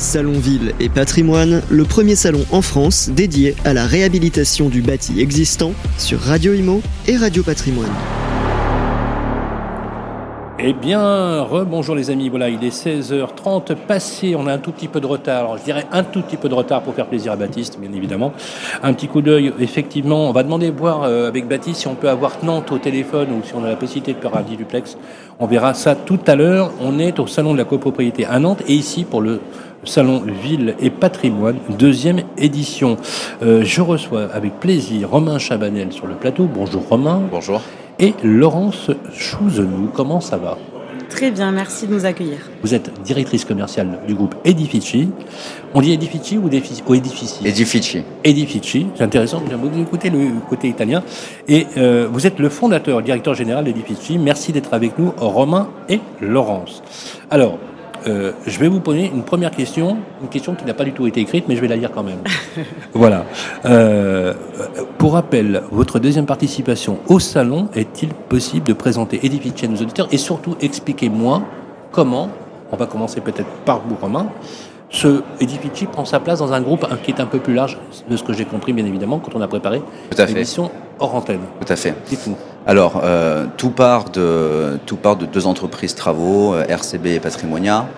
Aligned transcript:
Salon 0.00 0.32
Ville 0.32 0.72
et 0.80 0.88
Patrimoine, 0.88 1.60
le 1.68 1.84
premier 1.84 2.14
salon 2.14 2.46
en 2.52 2.62
France 2.62 3.10
dédié 3.10 3.54
à 3.66 3.74
la 3.74 3.84
réhabilitation 3.84 4.70
du 4.70 4.80
bâti 4.80 5.20
existant 5.20 5.72
sur 5.98 6.20
Radio 6.20 6.54
Imo 6.54 6.80
et 7.06 7.18
Radio 7.18 7.42
Patrimoine. 7.42 7.92
Eh 10.62 10.72
bien, 10.74 11.42
rebonjour 11.42 11.94
les 11.94 12.10
amis, 12.10 12.28
voilà, 12.28 12.48
il 12.48 12.62
est 12.64 12.68
16h30 12.68 13.74
passé, 13.76 14.34
on 14.36 14.46
a 14.46 14.52
un 14.52 14.58
tout 14.58 14.72
petit 14.72 14.88
peu 14.88 15.00
de 15.00 15.06
retard, 15.06 15.40
alors 15.40 15.58
je 15.58 15.64
dirais 15.64 15.86
un 15.90 16.02
tout 16.02 16.20
petit 16.20 16.36
peu 16.36 16.50
de 16.50 16.54
retard 16.54 16.82
pour 16.82 16.94
faire 16.94 17.06
plaisir 17.06 17.32
à 17.32 17.36
Baptiste, 17.36 17.78
bien 17.80 17.92
évidemment. 17.92 18.32
Un 18.82 18.92
petit 18.92 19.08
coup 19.08 19.22
d'œil, 19.22 19.52
effectivement, 19.58 20.28
on 20.28 20.32
va 20.32 20.42
demander 20.42 20.70
voir 20.70 21.02
euh, 21.02 21.28
avec 21.28 21.48
Baptiste 21.48 21.80
si 21.80 21.88
on 21.88 21.94
peut 21.94 22.10
avoir 22.10 22.38
Nantes 22.42 22.72
au 22.72 22.78
téléphone 22.78 23.28
ou 23.32 23.42
si 23.42 23.54
on 23.54 23.64
a 23.64 23.68
la 23.68 23.76
possibilité 23.76 24.12
de 24.12 24.18
faire 24.18 24.36
un 24.36 24.42
duplex. 24.42 24.98
On 25.38 25.46
verra 25.46 25.72
ça 25.72 25.94
tout 25.94 26.20
à 26.26 26.36
l'heure. 26.36 26.70
On 26.82 26.98
est 26.98 27.18
au 27.18 27.26
salon 27.26 27.54
de 27.54 27.58
la 27.58 27.64
copropriété 27.64 28.26
à 28.26 28.38
Nantes 28.38 28.62
et 28.68 28.74
ici 28.74 29.04
pour 29.04 29.22
le 29.22 29.40
Salon 29.84 30.22
Ville 30.42 30.74
et 30.80 30.90
Patrimoine, 30.90 31.56
deuxième 31.78 32.20
édition. 32.36 32.96
Euh, 33.42 33.62
je 33.64 33.80
reçois 33.80 34.24
avec 34.32 34.60
plaisir 34.60 35.10
Romain 35.10 35.38
Chabanel 35.38 35.92
sur 35.92 36.06
le 36.06 36.14
plateau. 36.14 36.48
Bonjour 36.52 36.86
Romain. 36.88 37.22
Bonjour 37.30 37.62
et 38.00 38.14
Laurence 38.24 38.90
Chouzenou. 39.14 39.90
Comment 39.94 40.20
ça 40.20 40.38
va? 40.38 40.56
Très 41.10 41.30
bien, 41.30 41.50
merci 41.50 41.86
de 41.86 41.92
nous 41.92 42.06
accueillir. 42.06 42.38
Vous 42.62 42.72
êtes 42.72 42.90
directrice 43.02 43.44
commerciale 43.44 43.98
du 44.06 44.14
groupe 44.14 44.36
Edifici. 44.44 45.10
On 45.74 45.80
dit 45.80 45.92
Edifici 45.92 46.38
ou, 46.38 46.46
Edifici? 46.46 46.82
Edifici. 47.44 48.02
Edifici, 48.22 48.86
c'est 48.94 49.02
intéressant, 49.02 49.42
j'aime 49.48 49.58
beaucoup 49.58 49.80
écouter 49.80 50.08
le 50.08 50.30
côté 50.48 50.68
italien. 50.68 51.02
Et 51.48 51.66
euh, 51.76 52.08
vous 52.10 52.26
êtes 52.26 52.38
le 52.38 52.48
fondateur, 52.48 53.02
directeur 53.02 53.34
général 53.34 53.64
d'Edifici. 53.64 54.18
Merci 54.18 54.52
d'être 54.52 54.72
avec 54.72 54.98
nous, 54.98 55.12
Romain 55.18 55.68
et 55.88 56.00
Laurence. 56.20 56.82
Alors, 57.28 57.58
euh, 58.06 58.32
je 58.46 58.58
vais 58.58 58.68
vous 58.68 58.80
poser 58.80 59.06
une 59.06 59.22
première 59.22 59.50
question, 59.50 59.98
une 60.22 60.28
question 60.28 60.54
qui 60.54 60.64
n'a 60.64 60.74
pas 60.74 60.84
du 60.84 60.92
tout 60.92 61.06
été 61.06 61.20
écrite, 61.20 61.46
mais 61.48 61.56
je 61.56 61.60
vais 61.60 61.68
la 61.68 61.76
lire 61.76 61.90
quand 61.92 62.02
même. 62.02 62.20
voilà. 62.92 63.24
Euh, 63.64 64.34
pour 64.98 65.14
rappel, 65.14 65.62
votre 65.70 65.98
deuxième 65.98 66.26
participation 66.26 66.98
au 67.08 67.18
salon, 67.18 67.68
est-il 67.74 68.10
possible 68.10 68.66
de 68.66 68.72
présenter 68.72 69.24
Edifici 69.24 69.66
à 69.66 69.68
nos 69.68 69.76
auditeurs 69.76 70.08
et 70.10 70.18
surtout 70.18 70.56
expliquez-moi 70.60 71.42
comment, 71.90 72.30
on 72.72 72.76
va 72.76 72.86
commencer 72.86 73.20
peut-être 73.20 73.50
par 73.64 73.82
vous 73.86 73.96
Romain, 74.00 74.26
ce 74.88 75.22
Edifici 75.40 75.86
prend 75.86 76.04
sa 76.04 76.20
place 76.20 76.40
dans 76.40 76.52
un 76.52 76.60
groupe 76.60 76.86
qui 77.02 77.12
est 77.12 77.20
un 77.20 77.26
peu 77.26 77.38
plus 77.38 77.54
large 77.54 77.78
de 78.08 78.16
ce 78.16 78.24
que 78.24 78.32
j'ai 78.32 78.44
compris 78.44 78.72
bien 78.72 78.84
évidemment 78.84 79.18
quand 79.20 79.32
on 79.34 79.40
a 79.40 79.48
préparé 79.48 79.82
l'émission 80.26 80.70
hors 80.98 81.14
antenne. 81.14 81.40
Tout 81.64 81.72
à 81.72 81.76
fait. 81.76 81.94
Dites-nous. 82.08 82.36
Alors, 82.66 83.00
euh, 83.02 83.46
tout, 83.56 83.70
part 83.70 84.10
de, 84.10 84.78
tout 84.84 84.96
part 84.96 85.16
de 85.16 85.24
deux 85.24 85.46
entreprises 85.46 85.94
travaux, 85.94 86.54
euh, 86.54 86.64
RCB 86.68 87.06
et 87.06 87.20
Patrimonia, 87.20 87.88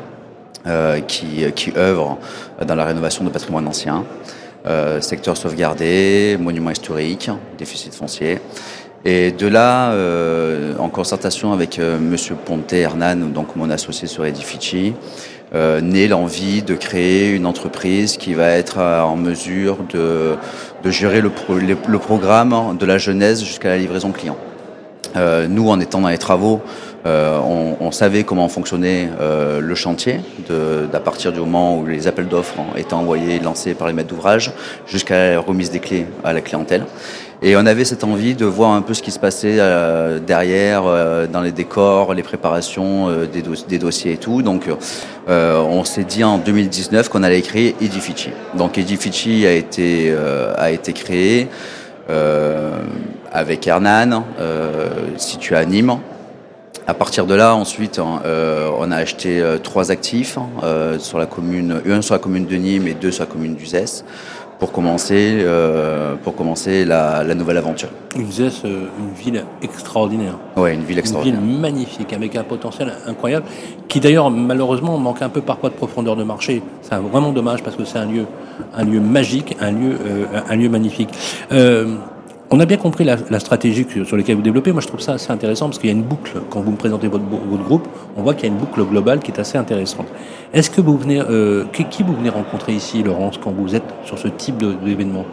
euh, 0.69 1.01
qui, 1.01 1.45
qui 1.57 1.73
œuvrent 1.77 2.19
dans 2.65 2.77
la 2.77 2.85
rénovation 2.85 3.25
de 3.25 3.31
patrimoine 3.31 3.67
ancien, 3.67 4.05
secteur 5.01 5.37
sauvegardé, 5.37 6.37
monument 6.39 6.71
historique, 6.71 7.29
déficit 7.59 7.93
foncier. 7.93 8.39
Et 9.05 9.33
de 9.33 9.49
là, 9.49 9.93
en 10.79 10.89
concertation 10.89 11.53
avec 11.53 11.81
Monsieur 11.81 12.37
Ponte 12.37 12.73
Hernan, 12.73 13.33
donc 13.33 13.57
mon 13.57 13.71
associé 13.71 14.07
sur 14.07 14.25
Edifici, 14.25 14.95
euh, 15.53 15.81
naît 15.81 16.07
l'envie 16.07 16.63
de 16.63 16.75
créer 16.77 17.31
une 17.31 17.45
entreprise 17.45 18.17
qui 18.17 18.35
va 18.35 18.51
être 18.51 18.79
en 18.79 19.17
mesure 19.17 19.79
de, 19.93 20.37
de 20.85 20.91
gérer 20.91 21.21
le, 21.21 21.33
le, 21.89 21.99
programme 21.99 22.77
de 22.79 22.87
la 22.87 22.97
genèse 22.97 23.45
jusqu'à 23.45 23.71
la 23.71 23.79
livraison 23.79 24.13
client. 24.13 24.39
Euh, 25.17 25.47
nous, 25.49 25.69
en 25.69 25.81
étant 25.81 26.01
dans 26.01 26.09
les 26.09 26.19
travaux, 26.19 26.61
euh, 27.05 27.39
on, 27.39 27.77
on, 27.81 27.91
savait 27.91 28.23
comment 28.23 28.49
fonctionnait 28.49 29.09
euh, 29.21 29.61
le 29.61 29.75
chantier, 29.75 30.21
de, 30.49 30.89
à 30.93 31.01
partir 31.01 31.33
du 31.33 31.41
moment 31.41 31.79
où 31.79 31.87
les 31.87 32.07
appels 32.07 32.29
d'offres 32.29 32.61
étaient 32.77 32.95
envoyés, 32.95 33.41
lancés 33.41 33.75
par 33.75 33.89
les 33.89 33.93
maîtres 33.93 34.11
d'ouvrage, 34.11 34.53
jusqu'à 34.87 35.33
la 35.33 35.41
remise 35.41 35.71
des 35.71 35.81
clés 35.81 36.07
à 36.23 36.33
la 36.33 36.41
clientèle. 36.41 36.85
Et 37.45 37.57
on 37.57 37.67
avait 37.67 37.85
cette 37.85 38.05
envie 38.05 38.37
de 38.37 38.45
voir 38.45 38.71
un 38.71 38.83
peu 38.83 38.95
ce 38.95 39.03
qui 39.03 39.11
se 39.11 39.19
passait 39.19 39.57
euh, 39.59 40.21
derrière, 40.21 40.85
euh, 40.87 41.27
dans 41.27 41.41
les 41.41 41.51
décors, 41.51 42.15
les 42.15 42.23
préparations 42.23 43.09
euh, 43.09 43.27
des, 43.27 43.79
dossiers 43.79 44.13
et 44.13 44.17
tout. 44.17 44.43
Donc, 44.43 44.69
on 45.27 45.83
s'est 45.83 46.05
dit 46.05 46.23
en 46.23 46.39
2019 46.39 47.09
qu'on 47.09 47.25
allait 47.25 47.43
créer 47.43 47.75
Edifici. 47.81 48.31
Donc, 48.57 48.79
Edifici 48.79 49.45
a 49.45 49.53
été 49.53 50.15
a 50.57 50.71
été 50.71 50.93
créé 50.93 51.49
avec 53.33 53.67
Hernan, 53.67 54.25
situé 55.17 55.57
à 55.57 55.65
Nîmes. 55.65 55.99
À 56.87 56.95
partir 56.95 57.27
de 57.27 57.35
là, 57.35 57.55
ensuite, 57.55 57.99
on 57.99 58.91
a 58.91 58.97
acheté 58.97 59.43
trois 59.63 59.91
actifs 59.91 60.39
sur 60.99 61.19
la 61.19 61.27
commune, 61.27 61.81
un 61.89 62.03
sur 62.03 62.15
la 62.15 62.19
commune 62.19 62.47
de 62.47 62.57
Nîmes 62.57 62.87
et 62.87 62.95
deux 62.95 63.11
sur 63.11 63.25
la 63.25 63.31
commune 63.31 63.55
d'Uzès 63.55 64.05
pour 64.63 64.71
commencer, 64.71 65.39
euh, 65.41 66.15
pour 66.23 66.37
commencer 66.37 66.85
la, 66.85 67.25
nouvelle 67.35 67.57
aventure. 67.57 67.89
Uzès, 68.17 68.65
euh, 68.65 68.87
une 68.97 69.13
ville 69.13 69.45
extraordinaire. 69.61 70.39
Oui, 70.57 70.73
une 70.73 70.85
ville 70.85 71.01
extraordinaire. 71.01 71.41
Une 71.41 71.49
ville 71.49 71.59
magnifique, 71.59 72.13
avec 72.13 72.37
un 72.37 72.45
potentiel 72.45 72.93
incroyable, 73.09 73.45
qui 73.89 73.99
d'ailleurs, 73.99 74.31
malheureusement, 74.31 74.97
manque 74.99 75.21
un 75.21 75.31
peu 75.31 75.41
parfois 75.41 75.69
de 75.69 75.75
profondeur 75.75 76.15
de 76.15 76.23
marché. 76.23 76.63
C'est 76.83 76.95
vraiment 76.95 77.33
dommage 77.33 77.65
parce 77.65 77.75
que 77.75 77.85
c'est 77.85 77.99
un 77.99 78.07
lieu, 78.07 78.25
un 78.73 78.85
lieu 78.85 79.01
magique, 79.01 79.57
un 79.61 79.73
lieu, 79.73 79.99
euh, 80.07 80.27
un 80.49 80.55
lieu 80.55 80.69
magnifique. 80.69 81.09
On 82.55 82.61
a 82.61 82.67
bien 82.67 82.77
compris 82.77 83.05
la, 83.05 83.41
stratégie 83.41 83.87
sur 84.05 84.15
laquelle 84.15 84.37
vous 84.37 84.43
développez. 84.43 84.73
Moi, 84.73 84.83
je 84.83 84.87
trouve 84.87 85.01
ça 85.01 85.15
assez 85.15 85.33
intéressant 85.33 85.69
parce 85.69 85.79
qu'il 85.79 85.89
y 85.89 85.93
a 85.93 85.97
une 85.97 86.03
boucle. 86.03 86.33
Quand 86.51 86.61
vous 86.61 86.73
me 86.73 86.77
présentez 86.77 87.09
votre, 87.09 87.25
groupe, 87.25 87.89
on 88.15 88.23
voit 88.23 88.35
qu'il 88.35 88.47
y 88.47 88.51
a 88.51 88.53
une 88.53 88.59
boucle 88.61 88.85
globale 88.85 89.21
qui 89.21 89.31
est 89.31 89.41
assez 89.41 89.57
intéressante. 89.57 90.07
Est-ce 90.53 90.69
que 90.69 90.83
vous 90.83 90.99
venez, 90.99 91.19
euh, 91.19 91.65
qui, 91.73 92.03
vous 92.03 92.13
venez 92.13 92.29
rencontrer 92.29 92.75
ici, 92.75 93.03
Laurence, 93.03 93.39
quand 93.43 93.53
vous 93.53 93.75
êtes 93.75 93.95
sur 94.05 94.19
ce 94.19 94.29
type 94.29 94.59
d'événement? 94.85 95.25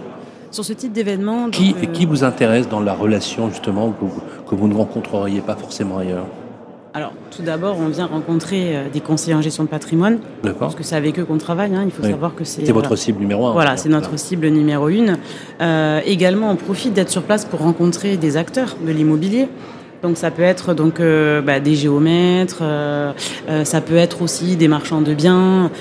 Sur 0.50 0.64
ce 0.64 0.72
type 0.72 0.94
d'événement. 0.94 1.50
Qui, 1.50 1.76
euh, 1.84 1.88
qui 1.88 2.06
vous 2.06 2.24
intéresse 2.24 2.70
dans 2.70 2.80
la 2.80 2.94
relation 2.94 3.50
justement 3.50 3.92
que 3.92 4.06
que 4.50 4.56
vous 4.56 4.70
ne 4.70 4.74
rencontreriez 4.74 5.42
pas 5.42 5.56
forcément 5.56 5.98
ailleurs? 5.98 6.26
Alors, 7.00 7.14
tout 7.32 7.44
d'abord, 7.44 7.78
on 7.80 7.88
vient 7.88 8.08
rencontrer 8.08 8.76
euh, 8.76 8.90
des 8.92 9.00
conseillers 9.00 9.34
en 9.34 9.42
gestion 9.42 9.64
de 9.64 9.70
patrimoine. 9.70 10.20
Parce 10.60 10.76
que 10.76 10.84
c'est 10.84 10.98
avec 10.98 11.18
eux 11.18 11.24
qu'on 11.24 11.38
travaille. 11.38 11.74
Hein. 11.74 11.84
Il 11.86 11.92
faut 11.92 12.04
savoir 12.04 12.36
que 12.36 12.44
c'est. 12.44 12.66
C'est 12.66 12.74
votre 12.74 12.98
cible 12.98 13.22
numéro 13.22 13.48
un. 13.48 13.54
Voilà, 13.54 13.78
c'est 13.78 13.88
notre 13.88 14.20
cible 14.20 14.50
numéro 14.50 14.90
une. 14.90 15.18
Euh, 15.62 16.02
également, 16.06 16.52
on 16.52 16.58
profite 16.58 16.92
d'être 16.92 17.10
sur 17.10 17.22
place 17.22 17.46
pour 17.46 17.62
rencontrer 17.62 18.18
des 18.18 18.36
acteurs 18.36 18.76
de 18.86 18.92
l'immobilier. 18.92 19.48
Donc 20.04 20.18
ça 20.18 20.30
peut 20.30 20.42
être 20.42 20.74
donc 20.74 21.00
euh, 21.00 21.42
bah, 21.42 21.62
des 21.62 21.76
géomètres, 21.76 22.64
ça 23.64 23.82
peut 23.82 23.96
être 23.96 24.22
aussi 24.22 24.58
des 24.58 24.68
marchands 24.68 25.02
de 25.02 25.14
biens. 25.14 25.72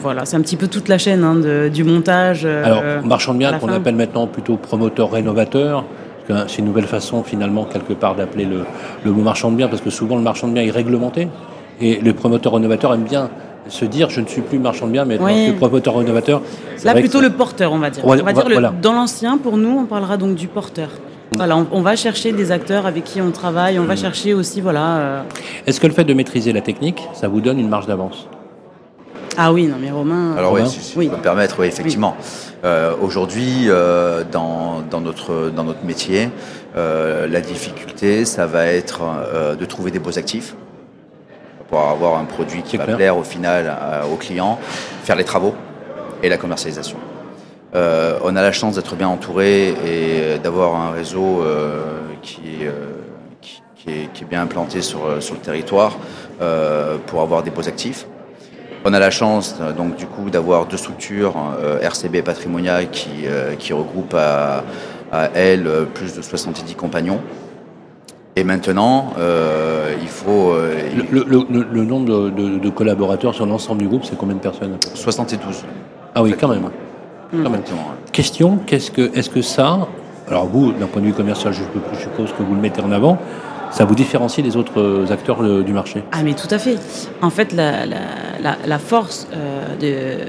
voilà, 0.00 0.26
c'est 0.26 0.36
un 0.36 0.42
petit 0.42 0.56
peu 0.56 0.68
toute 0.68 0.88
la 0.88 0.98
chaîne 0.98 1.24
hein, 1.24 1.68
du 1.70 1.82
montage. 1.82 2.44
Alors, 2.44 2.84
marchand 3.04 3.34
de 3.34 3.38
biens 3.38 3.58
qu'on 3.58 3.68
appelle 3.68 3.96
maintenant 3.96 4.28
plutôt 4.28 4.56
promoteur 4.56 5.10
rénovateur. 5.10 5.84
C'est 6.28 6.58
une 6.58 6.64
nouvelle 6.64 6.86
façon 6.86 7.22
finalement 7.22 7.64
quelque 7.64 7.92
part 7.92 8.14
d'appeler 8.14 8.46
le, 8.46 9.12
mot 9.12 9.22
marchand 9.22 9.50
de 9.50 9.56
biens, 9.56 9.68
parce 9.68 9.82
que 9.82 9.90
souvent 9.90 10.16
le 10.16 10.22
marchand 10.22 10.48
de 10.48 10.52
biens 10.54 10.62
est 10.62 10.70
réglementé, 10.70 11.28
et 11.80 12.00
le 12.00 12.12
promoteur 12.12 12.54
rénovateur 12.54 12.94
aime 12.94 13.02
bien 13.02 13.30
se 13.68 13.84
dire 13.84 14.10
je 14.10 14.20
ne 14.20 14.26
suis 14.26 14.42
plus 14.42 14.58
marchand 14.58 14.86
de 14.86 14.92
biens, 14.92 15.04
mais 15.04 15.18
oui. 15.20 15.48
le 15.48 15.54
promoteur 15.54 15.96
rénovateur. 15.96 16.42
Là 16.84 16.94
plutôt 16.94 17.20
le 17.20 17.30
porteur, 17.30 17.72
on 17.72 17.78
va 17.78 17.90
dire. 17.90 18.04
On 18.04 18.14
va, 18.14 18.32
dire 18.32 18.72
dans 18.80 18.92
l'ancien, 18.92 19.38
pour 19.38 19.56
nous, 19.56 19.80
on 19.80 19.84
parlera 19.84 20.16
donc 20.16 20.34
du 20.34 20.48
porteur. 20.48 20.88
Voilà, 21.32 21.56
on, 21.72 21.80
va 21.80 21.96
chercher 21.96 22.32
des 22.32 22.52
acteurs 22.52 22.86
avec 22.86 23.04
qui 23.04 23.20
on 23.20 23.30
travaille, 23.30 23.78
on 23.78 23.84
va 23.84 23.94
mm. 23.94 23.98
chercher 23.98 24.34
aussi, 24.34 24.60
voilà. 24.60 24.96
Euh, 24.96 25.22
Est-ce 25.66 25.80
que 25.80 25.86
le 25.86 25.92
fait 25.92 26.04
de 26.04 26.14
maîtriser 26.14 26.52
la 26.52 26.60
technique, 26.60 27.02
ça 27.12 27.28
vous 27.28 27.40
donne 27.40 27.58
une 27.58 27.68
marge 27.68 27.86
d'avance? 27.86 28.28
Ah 29.36 29.52
oui, 29.52 29.66
non 29.66 29.76
mais 29.80 29.90
Romain. 29.90 30.36
Alors 30.36 30.52
oui, 30.52 30.62
si, 30.66 30.96
me 30.98 31.16
permettre, 31.16 31.56
oui, 31.60 31.66
effectivement. 31.66 32.16
Euh, 32.64 32.94
aujourd'hui, 33.00 33.66
euh, 33.68 34.24
dans, 34.30 34.82
notre, 35.00 35.50
dans 35.50 35.64
notre 35.64 35.84
métier, 35.84 36.30
euh, 36.76 37.26
la 37.26 37.40
difficulté, 37.40 38.24
ça 38.24 38.46
va 38.46 38.66
être 38.66 39.02
de 39.58 39.64
trouver 39.66 39.90
des 39.90 39.98
beaux 39.98 40.18
actifs 40.18 40.54
pour 41.68 41.80
avoir 41.80 42.18
un 42.18 42.24
produit 42.24 42.62
qui 42.62 42.76
va 42.76 42.86
plaire 42.86 43.16
au 43.16 43.24
final 43.24 43.74
aux 44.10 44.16
clients, 44.16 44.58
faire 45.02 45.16
les 45.16 45.24
travaux 45.24 45.54
et 46.22 46.28
la 46.28 46.36
commercialisation. 46.36 46.98
on 47.74 48.36
a 48.36 48.42
la 48.42 48.52
chance 48.52 48.76
d'être 48.76 48.94
bien 48.94 49.08
entouré 49.08 49.74
et 49.84 50.38
d'avoir 50.38 50.74
un 50.76 50.90
réseau 50.92 51.42
qui, 52.22 52.42
qui, 53.40 53.90
est, 53.90 54.12
qui, 54.12 54.24
est, 54.24 54.26
bien 54.28 54.42
implanté 54.42 54.82
sur, 54.82 55.22
sur 55.22 55.34
le 55.34 55.40
territoire 55.40 55.96
pour 57.06 57.22
avoir 57.22 57.42
des 57.42 57.50
beaux 57.50 57.66
actifs. 57.66 58.06
On 58.86 58.92
a 58.92 58.98
la 58.98 59.10
chance 59.10 59.56
euh, 59.60 59.72
donc 59.72 59.96
du 59.96 60.06
coup 60.06 60.28
d'avoir 60.28 60.66
deux 60.66 60.76
structures, 60.76 61.34
euh, 61.58 61.80
RCB 61.80 62.16
et 62.16 62.22
Patrimonia, 62.22 62.84
qui, 62.84 63.26
euh, 63.26 63.54
qui 63.54 63.72
regroupent 63.72 64.14
à, 64.14 64.62
à 65.10 65.30
elles 65.34 65.68
plus 65.94 66.14
de 66.14 66.20
70 66.20 66.74
compagnons. 66.74 67.20
Et 68.36 68.42
maintenant, 68.42 69.12
il 70.02 70.08
faut... 70.08 70.54
le, 70.56 71.84
nombre 71.84 72.30
de, 72.30 72.68
collaborateurs 72.68 73.32
sur 73.32 73.46
l'ensemble 73.46 73.82
du 73.82 73.86
groupe, 73.86 74.04
c'est 74.04 74.18
combien 74.18 74.34
de 74.34 74.40
personnes 74.40 74.76
72. 74.92 75.64
Ah 76.16 76.22
oui, 76.24 76.34
quand 76.38 76.48
même. 76.48 76.68
Quand 77.30 77.48
même. 77.48 77.62
Question, 78.10 78.58
qu'est-ce 78.66 78.90
que, 78.90 79.16
est-ce 79.16 79.30
que 79.30 79.40
ça, 79.40 79.86
alors 80.28 80.46
vous, 80.46 80.72
d'un 80.72 80.86
point 80.86 81.00
de 81.00 81.06
vue 81.06 81.12
commercial, 81.12 81.52
je 81.52 81.62
suppose 81.96 82.32
que 82.32 82.42
vous 82.42 82.56
le 82.56 82.60
mettez 82.60 82.80
en 82.80 82.90
avant, 82.90 83.18
ça 83.74 83.84
vous 83.84 83.94
différencie 83.96 84.44
des 84.44 84.56
autres 84.56 85.10
acteurs 85.10 85.42
du 85.64 85.72
marché? 85.72 86.04
Ah 86.12 86.22
mais 86.22 86.34
tout 86.34 86.48
à 86.50 86.58
fait. 86.58 86.78
En 87.22 87.30
fait, 87.30 87.52
la, 87.52 87.84
la, 87.86 88.56
la, 88.64 88.78
force 88.78 89.26
euh, 89.34 90.24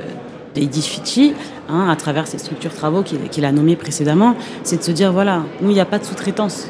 d'Edith 0.55 1.35
hein, 1.69 1.87
à 1.87 1.95
travers 1.95 2.25
ces 2.25 2.39
structures 2.39 2.73
travaux 2.73 3.03
qu'il 3.03 3.45
a 3.45 3.51
nommées 3.51 3.75
précédemment, 3.75 4.35
c'est 4.63 4.77
de 4.77 4.83
se 4.83 4.91
dire, 4.91 5.13
voilà, 5.13 5.43
nous, 5.61 5.69
il 5.69 5.73
n'y 5.73 5.79
a 5.79 5.85
pas 5.85 5.99
de 5.99 6.05
sous-traitance. 6.05 6.67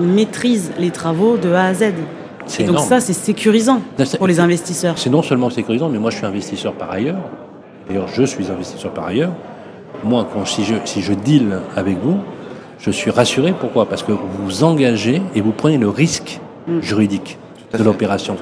On 0.00 0.04
maîtrise 0.04 0.72
les 0.78 0.90
travaux 0.90 1.36
de 1.36 1.52
A 1.52 1.66
à 1.66 1.74
Z. 1.74 1.92
Et 2.58 2.64
donc 2.64 2.80
ça, 2.80 2.98
c'est 2.98 3.12
sécurisant 3.12 3.80
pour 4.18 4.26
les 4.26 4.40
investisseurs. 4.40 4.98
C'est 4.98 5.10
non 5.10 5.22
seulement 5.22 5.50
sécurisant, 5.50 5.88
mais 5.88 5.98
moi, 5.98 6.10
je 6.10 6.16
suis 6.16 6.26
investisseur 6.26 6.72
par 6.72 6.90
ailleurs. 6.90 7.20
D'ailleurs, 7.86 8.08
je 8.08 8.24
suis 8.24 8.50
investisseur 8.50 8.92
par 8.92 9.06
ailleurs. 9.06 9.32
Moi, 10.02 10.26
quand, 10.32 10.44
si, 10.44 10.64
je, 10.64 10.74
si 10.84 11.02
je 11.02 11.12
deal 11.12 11.58
avec 11.76 11.98
vous, 11.98 12.18
je 12.80 12.90
suis 12.90 13.10
rassuré. 13.10 13.54
Pourquoi? 13.58 13.86
Parce 13.86 14.02
que 14.02 14.12
vous 14.12 14.28
vous 14.44 14.64
engagez 14.64 15.22
et 15.34 15.40
vous 15.40 15.52
prenez 15.52 15.78
le 15.78 15.88
risque 15.88 16.40
mm. 16.66 16.80
juridique 16.80 17.38
de 17.76 17.82
l'opération. 17.82 18.36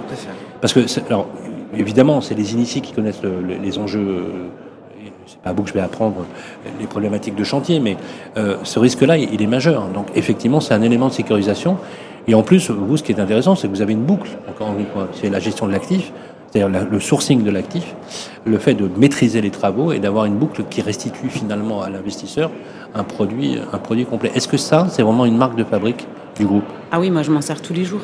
Parce 0.60 0.72
que, 0.72 0.80
alors, 1.08 1.26
évidemment, 1.76 2.20
c'est 2.20 2.34
les 2.34 2.52
initiés 2.54 2.80
qui 2.80 2.92
connaissent 2.92 3.22
les 3.22 3.78
enjeux. 3.78 4.24
C'est 5.26 5.40
pas 5.40 5.50
à 5.50 5.52
vous 5.52 5.62
que 5.62 5.68
je 5.68 5.74
vais 5.74 5.80
apprendre 5.80 6.24
les 6.80 6.86
problématiques 6.86 7.34
de 7.34 7.44
chantier, 7.44 7.80
mais 7.80 7.98
euh, 8.38 8.56
ce 8.62 8.78
risque-là, 8.78 9.18
il 9.18 9.42
est 9.42 9.46
majeur. 9.46 9.88
Donc, 9.88 10.06
effectivement, 10.14 10.60
c'est 10.60 10.72
un 10.72 10.80
élément 10.80 11.08
de 11.08 11.12
sécurisation. 11.12 11.76
Et 12.26 12.34
en 12.34 12.42
plus, 12.42 12.70
vous, 12.70 12.96
ce 12.96 13.02
qui 13.02 13.12
est 13.12 13.20
intéressant, 13.20 13.54
c'est 13.54 13.68
que 13.68 13.72
vous 13.72 13.82
avez 13.82 13.92
une 13.92 14.04
boucle. 14.04 14.30
Encore 14.48 14.74
une 14.78 14.86
fois, 14.86 15.08
c'est 15.12 15.28
la 15.28 15.40
gestion 15.40 15.66
de 15.66 15.72
l'actif 15.72 16.12
c'est-à-dire 16.50 16.86
le 16.90 17.00
sourcing 17.00 17.42
de 17.42 17.50
l'actif, 17.50 17.94
le 18.44 18.58
fait 18.58 18.74
de 18.74 18.88
maîtriser 18.96 19.40
les 19.40 19.50
travaux 19.50 19.92
et 19.92 19.98
d'avoir 19.98 20.24
une 20.24 20.36
boucle 20.36 20.64
qui 20.70 20.80
restitue 20.80 21.28
finalement 21.28 21.82
à 21.82 21.90
l'investisseur 21.90 22.50
un 22.94 23.04
produit, 23.04 23.58
un 23.72 23.78
produit 23.78 24.06
complet. 24.06 24.32
Est-ce 24.34 24.48
que 24.48 24.56
ça, 24.56 24.86
c'est 24.90 25.02
vraiment 25.02 25.26
une 25.26 25.36
marque 25.36 25.56
de 25.56 25.64
fabrique 25.64 26.06
du 26.38 26.46
groupe? 26.46 26.64
Ah 26.90 27.00
oui, 27.00 27.10
moi 27.10 27.22
je 27.22 27.30
m'en 27.30 27.42
sers 27.42 27.60
tous 27.60 27.74
les 27.74 27.84
jours. 27.84 28.00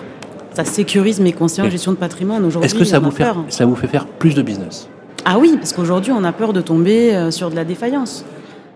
Ça 0.53 0.65
sécurise 0.65 1.21
mes 1.21 1.33
consciences 1.33 1.67
en 1.67 1.71
gestion 1.71 1.93
de 1.93 1.97
patrimoine. 1.97 2.45
Aujourd'hui, 2.45 2.67
Est-ce 2.67 2.79
que 2.79 2.85
ça 2.85 2.99
vous, 2.99 3.11
fait, 3.11 3.27
ça 3.49 3.67
vous 3.67 3.75
fait 3.75 3.89
faire 3.89 4.07
plus 4.07 4.35
de 4.35 4.43
business? 4.43 4.89
Ah 5.25 5.39
oui, 5.39 5.55
parce 5.57 5.73
qu'aujourd'hui, 5.73 6.13
on 6.13 6.23
a 6.23 6.33
peur 6.33 6.53
de 6.53 6.61
tomber 6.61 7.15
euh, 7.15 7.31
sur 7.31 7.51
de 7.51 7.57
la 7.57 7.65
défaillance. 7.65 8.25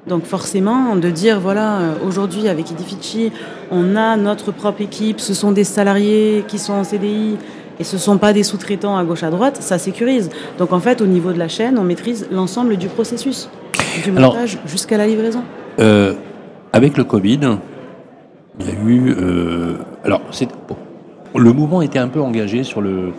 Donc 0.09 0.25
forcément, 0.25 0.97
de 0.97 1.11
dire, 1.11 1.39
voilà, 1.39 1.79
euh, 1.79 1.95
aujourd'hui 2.07 2.49
avec 2.49 2.73
Edifici, 2.73 3.31
on 3.71 3.95
a 3.95 4.17
notre 4.17 4.51
propre 4.51 4.81
équipe, 4.81 5.21
ce 5.21 5.35
sont 5.35 5.53
des 5.53 5.65
salariés 5.65 6.45
qui 6.49 6.59
sont 6.59 6.73
en 6.73 6.85
CDI, 6.85 7.37
et 7.81 7.85
ce 7.85 7.97
ne 7.97 8.01
sont 8.01 8.19
pas 8.19 8.33
des 8.33 8.43
sous-traitants 8.43 8.97
à 8.97 9.05
gauche 9.05 9.23
à 9.23 9.31
droite, 9.31 9.59
ça 9.61 9.79
sécurise. 9.79 10.31
Donc 10.59 10.73
en 10.73 10.81
fait, 10.81 11.01
au 11.01 11.07
niveau 11.07 11.33
de 11.33 11.39
la 11.39 11.49
chaîne, 11.49 11.79
on 11.79 11.85
maîtrise 11.85 12.27
l'ensemble 12.31 12.77
du 12.77 12.89
processus, 12.89 13.49
du 14.05 14.13
montage 14.13 14.59
jusqu'à 14.67 14.97
la 14.97 15.07
livraison. 15.07 15.43
Euh, 15.79 16.15
avec 16.73 16.97
le 16.97 17.05
Covid, 17.05 17.41
il 18.61 18.67
y 18.67 18.71
a 18.71 18.73
eu. 18.75 19.15
Euh, 19.17 19.77
alors, 20.05 20.21
le 21.37 21.53
mouvement 21.53 21.83
était 21.83 21.99
un 21.99 22.09
peu 22.09 22.21
engagé 22.21 22.65
sur 22.65 22.81
le, 22.81 23.13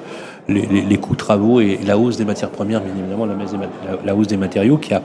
les, 0.48 0.98
coûts 0.98 1.14
de 1.14 1.18
travaux 1.18 1.62
et 1.62 1.80
la 1.86 1.98
hausse 1.98 2.18
des 2.18 2.26
matières 2.26 2.50
premières, 2.50 2.82
bien 2.82 2.94
évidemment, 2.98 3.26
la, 3.26 3.36
la 4.04 4.16
hausse 4.16 4.28
des 4.28 4.38
matériaux 4.38 4.78
qui 4.78 4.94
a 4.94 5.02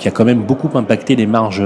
qui 0.00 0.08
a 0.08 0.10
quand 0.10 0.24
même 0.24 0.40
beaucoup 0.40 0.70
impacté 0.78 1.14
les 1.14 1.26
marges 1.26 1.62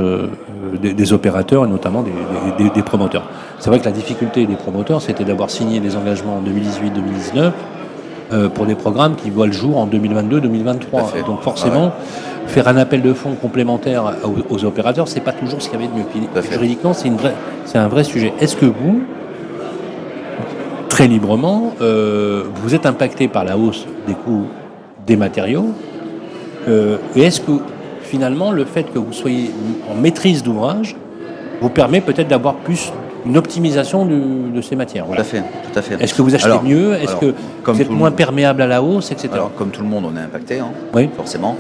euh, 0.73 0.93
des, 0.95 1.13
opérateurs 1.13 1.65
et 1.65 1.69
notamment 1.69 2.03
des, 2.03 2.83
promoteurs. 2.83 3.25
C'est 3.59 3.71
vrai 3.71 3.79
que 3.79 3.85
la 3.85 3.93
difficulté 3.93 4.47
des 4.47 4.57
promoteurs, 4.57 5.03
c'était 5.03 5.25
d'avoir 5.25 5.51
signé 5.51 5.81
des 5.81 5.97
engagements 5.97 6.37
en 6.37 6.43
2018-2019 6.43 7.53
euh, 8.33 8.49
pour 8.49 8.67
des 8.67 8.75
programmes 8.75 9.17
qui 9.17 9.31
voient 9.31 9.47
le 9.47 9.53
jour 9.53 9.79
en 9.79 9.87
2022-2023. 9.87 11.25
Donc 11.27 11.43
forcément, 11.43 11.93
faire 12.47 12.69
un 12.69 12.77
appel 12.77 13.03
de 13.03 13.13
fonds 13.13 13.35
complémentaire 13.35 14.15
aux, 14.51 14.65
opérateurs, 14.65 15.09
c'est 15.09 15.21
pas 15.21 15.33
toujours 15.33 15.63
ce 15.63 15.69
qu'il 15.69 15.81
y 15.81 15.85
avait 15.85 15.93
de 15.93 15.99
mieux. 15.99 16.43
Juridiquement, 16.51 16.93
c'est 16.93 17.11
c'est 17.65 17.79
un 17.79 17.89
vrai 17.89 18.05
sujet. 18.05 18.33
Est-ce 18.41 18.57
que 18.57 18.67
vous, 18.67 19.03
très 20.89 21.07
librement, 21.07 21.75
euh, 21.81 22.45
vous 22.57 22.75
êtes 22.75 22.87
impacté 22.87 23.29
par 23.29 23.45
la 23.45 23.57
hausse 23.57 23.87
des 24.07 24.15
coûts 24.15 24.47
des 25.07 25.17
matériaux 25.17 25.69
et 26.67 27.21
est-ce 27.21 27.43
que 27.43 27.53
finalement, 28.15 28.53
le 28.53 28.65
fait 28.65 28.85
que 28.85 28.99
vous 29.01 29.13
soyez 29.13 29.51
en 29.91 29.97
maîtrise 29.97 30.45
d'ouvrage 30.45 30.95
vous 31.61 31.69
permet 31.69 32.01
peut-être 32.01 32.29
d'avoir 32.29 32.55
plus 32.55 32.93
une 33.27 33.37
optimisation 33.37 34.05
de 34.05 34.61
ces 34.61 34.77
matières. 34.77 35.07
Tout 35.07 35.21
à 35.21 35.25
fait, 35.25 35.41
tout 35.41 35.79
à 35.79 35.83
fait. 35.83 36.01
Est-ce 36.01 36.15
que 36.15 36.23
vous 36.23 36.35
achetez 36.35 36.61
mieux? 36.63 36.95
Est-ce 36.95 37.17
que 37.17 37.35
vous 37.65 37.83
êtes 37.83 37.91
moins 37.91 38.13
perméable 38.13 38.63
à 38.63 38.69
la 38.69 38.81
hausse, 38.83 39.11
etc. 39.11 39.31
Alors, 39.33 39.55
comme 39.57 39.71
tout 39.71 39.83
le 39.83 39.89
monde, 39.89 40.05
on 40.07 40.17
est 40.17 40.21
impacté, 40.21 40.61
hein, 40.61 40.69
oui. 40.95 41.09
forcément. 41.17 41.57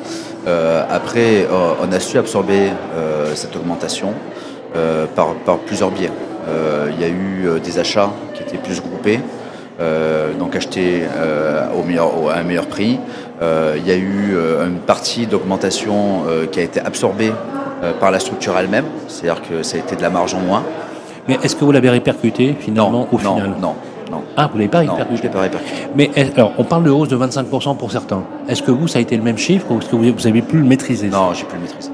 Euh, 0.46 0.84
après, 0.88 1.42
euh, 1.42 1.72
on 1.82 1.90
a 1.90 1.98
su 1.98 2.18
absorber 2.18 2.68
euh, 2.70 3.34
cette 3.34 3.56
augmentation 3.56 4.12
par, 5.16 5.34
par, 5.46 5.58
plusieurs 5.58 5.90
biais. 5.90 6.10
Il 6.90 7.00
y 7.00 7.04
a 7.04 7.08
eu 7.08 7.60
des 7.64 7.78
achats 7.78 8.10
qui 8.34 8.42
étaient 8.42 8.58
plus 8.58 8.80
groupés. 8.80 9.20
Donc 10.38 10.56
achetés 10.56 11.02
au 11.78 11.82
meilleur, 11.82 12.10
à 12.30 12.38
un 12.38 12.42
meilleur 12.44 12.66
prix. 12.66 12.98
Euh, 13.42 13.76
il 13.76 13.86
y 13.86 13.90
a 13.90 13.96
eu 13.96 14.34
euh, 14.34 14.66
une 14.66 14.78
partie 14.78 15.26
d'augmentation 15.26 16.22
euh, 16.26 16.46
qui 16.46 16.60
a 16.60 16.62
été 16.62 16.80
absorbée 16.80 17.32
par 18.00 18.10
la 18.10 18.18
structure 18.18 18.56
elle-même, 18.56 18.86
c'est-à-dire 19.08 19.42
que 19.46 19.62
ça 19.62 19.76
a 19.76 19.80
été 19.80 19.94
de 19.94 20.00
la 20.00 20.08
marge 20.08 20.34
en 20.34 20.40
moins. 20.40 20.62
Mais 21.28 21.36
est-ce 21.42 21.54
que 21.54 21.66
vous 21.66 21.72
l'avez 21.72 21.90
répercuté 21.90 22.56
finalement 22.58 23.06
au 23.12 23.16
non, 23.16 23.36
final 23.36 23.54
Non, 23.60 23.74
non. 24.10 24.22
Ah, 24.38 24.46
vous 24.46 24.54
ne 24.54 24.60
l'avez 24.60 24.70
pas 24.70 24.78
répercuté 24.78 25.10
Non, 25.10 25.16
je 25.16 25.22
l'ai 25.22 25.28
pas 25.28 25.40
répercuté. 25.42 25.82
Mais 25.94 26.10
alors, 26.34 26.52
on 26.56 26.64
parle 26.64 26.84
de 26.84 26.90
hausse 26.90 27.08
de 27.08 27.16
25% 27.18 27.76
pour 27.76 27.92
certains. 27.92 28.22
Est-ce 28.48 28.62
que 28.62 28.70
vous, 28.70 28.88
ça 28.88 29.00
a 29.00 29.02
été 29.02 29.18
le 29.18 29.22
même 29.22 29.36
chiffre 29.36 29.66
ou 29.70 29.80
est-ce 29.80 29.88
que 29.90 29.96
vous 29.96 30.26
avez 30.26 30.40
pu 30.40 30.56
le 30.56 30.64
maîtriser 30.64 31.08
Non, 31.08 31.34
j'ai 31.34 31.44
pu 31.44 31.56
le 31.56 31.60
maîtriser. 31.60 31.90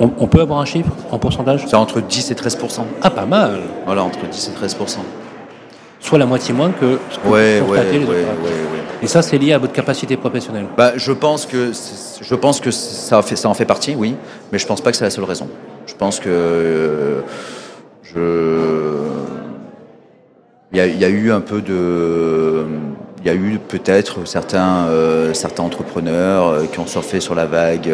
On, 0.00 0.26
peut 0.26 0.40
avoir 0.40 0.58
un 0.58 0.64
chiffre 0.64 0.90
en 1.12 1.18
pourcentage? 1.18 1.64
C'est 1.68 1.76
entre 1.76 2.00
10 2.00 2.32
et 2.32 2.34
13% 2.34 2.80
Ah, 3.02 3.10
pas 3.10 3.26
mal 3.26 3.60
Voilà, 3.84 4.02
entre 4.02 4.26
10 4.26 4.48
et 4.48 4.52
13 4.52 4.76
Soit 6.06 6.18
la 6.18 6.26
moitié 6.26 6.54
moins 6.54 6.70
que 6.70 7.00
ce 7.10 7.18
que 7.18 7.26
ouais, 7.26 7.60
ouais, 7.60 7.78
ouais, 7.80 8.04
ouais, 8.06 8.24
et 9.02 9.08
ça, 9.08 9.22
c'est 9.22 9.38
lié 9.38 9.52
à 9.52 9.58
votre 9.58 9.72
capacité 9.72 10.16
professionnelle. 10.16 10.66
Bah, 10.76 10.92
je, 10.96 11.10
pense 11.10 11.46
que, 11.46 11.72
je 12.20 12.34
pense 12.36 12.60
que 12.60 12.70
ça, 12.70 13.20
fait, 13.22 13.34
ça 13.34 13.48
en 13.48 13.54
fait 13.54 13.64
partie, 13.64 13.96
oui, 13.96 14.14
mais 14.52 14.58
je 14.60 14.64
ne 14.64 14.68
pense 14.68 14.80
pas 14.80 14.92
que 14.92 14.96
c'est 14.96 15.04
la 15.04 15.10
seule 15.10 15.24
raison. 15.24 15.48
Je 15.84 15.94
pense 15.94 16.20
que 16.20 16.28
euh, 16.28 17.20
je... 18.04 19.02
il, 20.72 20.78
y 20.78 21.04
a, 21.04 21.08
eu 21.08 21.32
un 21.32 21.40
peu 21.40 21.60
de... 21.60 22.64
Il 23.26 23.30
y 23.30 23.32
a 23.32 23.34
eu 23.34 23.58
peut-être 23.58 24.24
certains, 24.24 24.86
euh, 24.86 25.34
certains 25.34 25.64
entrepreneurs 25.64 26.46
euh, 26.46 26.66
qui 26.70 26.78
ont 26.78 26.86
surfé 26.86 27.18
sur 27.18 27.34
la 27.34 27.44
vague 27.44 27.92